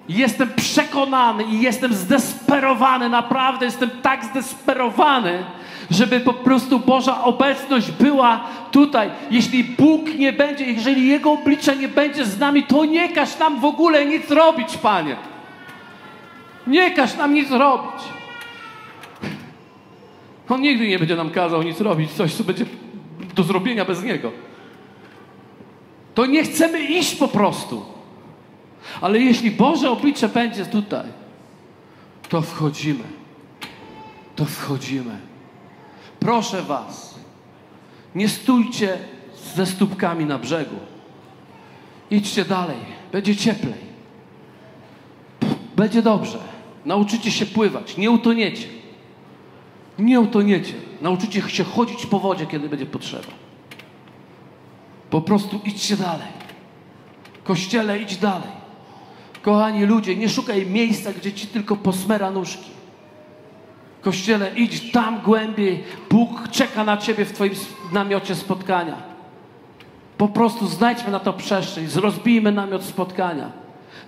Jestem 0.09 0.49
przekonany 0.55 1.43
i 1.43 1.61
jestem 1.61 1.93
zdesperowany, 1.93 3.09
naprawdę 3.09 3.65
jestem 3.65 3.89
tak 4.01 4.25
zdesperowany, 4.25 5.43
żeby 5.91 6.19
po 6.19 6.33
prostu 6.33 6.79
Boża 6.79 7.23
obecność 7.23 7.91
była 7.91 8.43
tutaj. 8.71 9.09
Jeśli 9.31 9.63
Bóg 9.63 10.15
nie 10.17 10.33
będzie, 10.33 10.65
jeżeli 10.65 11.07
Jego 11.07 11.31
oblicze 11.31 11.75
nie 11.75 11.87
będzie 11.87 12.25
z 12.25 12.39
nami, 12.39 12.63
to 12.63 12.85
nie 12.85 13.09
każ 13.09 13.39
nam 13.39 13.59
w 13.59 13.65
ogóle 13.65 14.05
nic 14.05 14.31
robić, 14.31 14.77
Panie. 14.77 15.15
Nie 16.67 16.91
każ 16.91 17.17
nam 17.17 17.33
nic 17.33 17.51
robić. 17.51 18.03
On 20.49 20.61
nigdy 20.61 20.87
nie 20.87 20.99
będzie 20.99 21.15
nam 21.15 21.29
kazał 21.29 21.63
nic 21.63 21.81
robić, 21.81 22.11
coś, 22.11 22.33
co 22.33 22.43
będzie 22.43 22.65
do 23.35 23.43
zrobienia 23.43 23.85
bez 23.85 24.03
Niego. 24.03 24.31
To 26.15 26.25
nie 26.25 26.43
chcemy 26.43 26.79
iść 26.79 27.15
po 27.15 27.27
prostu. 27.27 27.85
Ale 29.01 29.19
jeśli 29.19 29.51
Boże 29.51 29.91
oblicze 29.91 30.29
będzie 30.29 30.65
tutaj, 30.65 31.05
to 32.29 32.41
wchodzimy. 32.41 33.03
To 34.35 34.45
wchodzimy. 34.45 35.17
Proszę 36.19 36.61
Was, 36.61 37.15
nie 38.15 38.29
stójcie 38.29 38.97
ze 39.55 39.65
stópkami 39.65 40.25
na 40.25 40.39
brzegu. 40.39 40.75
Idźcie 42.11 42.45
dalej, 42.45 42.77
będzie 43.11 43.35
cieplej. 43.35 43.85
Będzie 45.75 46.01
dobrze. 46.01 46.39
Nauczycie 46.85 47.31
się 47.31 47.45
pływać, 47.45 47.97
nie 47.97 48.11
utoniecie. 48.11 48.67
Nie 49.99 50.19
utoniecie. 50.19 50.73
Nauczycie 51.01 51.41
się 51.41 51.63
chodzić 51.63 52.05
po 52.05 52.19
wodzie, 52.19 52.45
kiedy 52.45 52.69
będzie 52.69 52.85
potrzeba. 52.85 53.44
Po 55.09 55.21
prostu 55.21 55.59
idźcie 55.65 55.97
dalej. 55.97 56.27
Kościele, 57.43 57.99
idź 57.99 58.17
dalej. 58.17 58.65
Kochani 59.41 59.85
ludzie, 59.85 60.15
nie 60.15 60.29
szukaj 60.29 60.65
miejsca, 60.65 61.13
gdzie 61.13 61.33
ci 61.33 61.47
tylko 61.47 61.75
posmera 61.75 62.31
nóżki. 62.31 62.69
Kościele, 64.01 64.51
idź 64.55 64.91
tam 64.91 65.21
głębiej. 65.21 65.83
Bóg 66.09 66.49
czeka 66.51 66.83
na 66.83 66.97
ciebie 66.97 67.25
w 67.25 67.31
twoim 67.31 67.53
namiocie 67.93 68.35
spotkania. 68.35 68.95
Po 70.17 70.27
prostu 70.27 70.67
znajdźmy 70.67 71.11
na 71.11 71.19
to 71.19 71.33
przestrzeń, 71.33 71.87
rozbijmy 71.95 72.51
namiot 72.51 72.83
spotkania. 72.83 73.51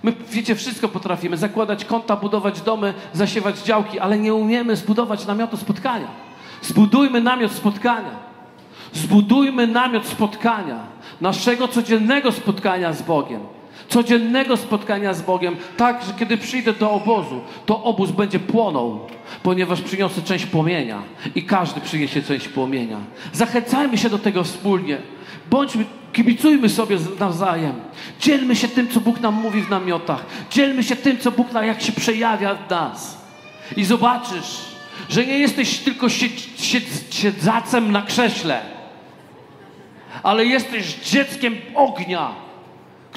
My, 0.02 0.12
wiecie, 0.30 0.54
wszystko 0.54 0.88
potrafimy. 0.88 1.36
Zakładać 1.36 1.84
konta, 1.84 2.16
budować 2.16 2.60
domy, 2.60 2.94
zasiewać 3.12 3.58
działki, 3.58 3.98
ale 3.98 4.18
nie 4.18 4.34
umiemy 4.34 4.76
zbudować 4.76 5.26
namiotu 5.26 5.56
spotkania. 5.56 6.06
Zbudujmy 6.62 7.20
namiot 7.20 7.52
spotkania. 7.52 8.27
Zbudujmy 8.92 9.66
namiot 9.66 10.06
spotkania, 10.06 10.78
naszego 11.20 11.68
codziennego 11.68 12.32
spotkania 12.32 12.92
z 12.92 13.02
Bogiem 13.02 13.40
codziennego 13.88 14.56
spotkania 14.56 15.14
z 15.14 15.22
Bogiem, 15.22 15.56
tak, 15.76 16.04
że 16.04 16.12
kiedy 16.18 16.36
przyjdę 16.36 16.72
do 16.72 16.90
obozu, 16.90 17.40
to 17.66 17.82
obóz 17.82 18.10
będzie 18.10 18.38
płonął, 18.38 19.06
ponieważ 19.42 19.80
przyniosę 19.80 20.22
część 20.22 20.46
płomienia 20.46 21.02
i 21.34 21.42
każdy 21.42 21.80
przyniesie 21.80 22.22
część 22.22 22.48
płomienia. 22.48 22.98
Zachęcajmy 23.32 23.98
się 23.98 24.10
do 24.10 24.18
tego 24.18 24.44
wspólnie. 24.44 24.98
Bądźmy, 25.50 25.84
kibicujmy 26.12 26.68
sobie 26.68 26.96
nawzajem. 27.20 27.74
Dzielmy 28.20 28.56
się 28.56 28.68
tym, 28.68 28.88
co 28.88 29.00
Bóg 29.00 29.20
nam 29.20 29.34
mówi 29.34 29.62
w 29.62 29.70
namiotach. 29.70 30.26
Dzielmy 30.50 30.82
się 30.82 30.96
tym, 30.96 31.18
co 31.18 31.30
Bóg 31.30 31.52
nam, 31.52 31.66
jak 31.66 31.82
się 31.82 31.92
przejawia 31.92 32.54
w 32.54 32.70
nas. 32.70 33.18
I 33.76 33.84
zobaczysz, 33.84 34.64
że 35.08 35.26
nie 35.26 35.38
jesteś 35.38 35.78
tylko 35.78 36.08
siedz, 36.08 36.62
siedz, 36.62 37.14
siedzacem 37.14 37.92
na 37.92 38.02
krześle, 38.02 38.77
ale 40.22 40.44
jesteś 40.44 40.94
dzieckiem 40.94 41.56
ognia 41.74 42.48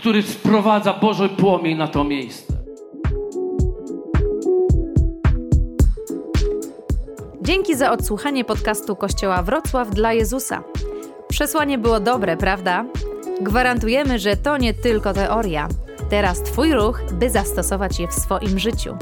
który 0.02 0.22
wprowadza 0.24 0.94
Boży 0.94 1.30
płomień 1.30 1.78
na 1.78 1.88
to 1.88 2.04
miejsce. 2.04 2.54
Dzięki 7.42 7.76
za 7.76 7.92
odsłuchanie 7.92 8.46
podcastu 8.46 8.96
Kościoła 8.96 9.44
Wrocław 9.44 9.90
dla 9.90 10.14
Jezusa. 10.14 10.64
Przesłanie 11.30 11.78
było 11.78 12.00
dobre, 12.00 12.38
prawda? 12.38 12.86
Gwarantujemy, 13.42 14.20
że 14.20 14.38
to 14.38 14.58
nie 14.58 14.74
tylko 14.74 15.14
teoria. 15.14 15.68
Teraz 16.10 16.42
Twój 16.44 16.74
ruch, 16.74 17.02
by 17.12 17.30
zastosować 17.30 18.00
je 18.00 18.08
w 18.08 18.14
swoim 18.14 18.60
życiu. 18.60 18.98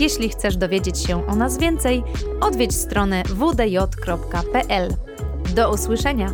Jeśli 0.00 0.28
chcesz 0.28 0.56
dowiedzieć 0.56 0.98
się 0.98 1.26
o 1.26 1.36
nas 1.36 1.58
więcej, 1.58 2.02
odwiedź 2.40 2.74
stronę 2.74 3.22
wdj.pl. 3.26 4.94
Do 5.54 5.72
usłyszenia! 5.72 6.32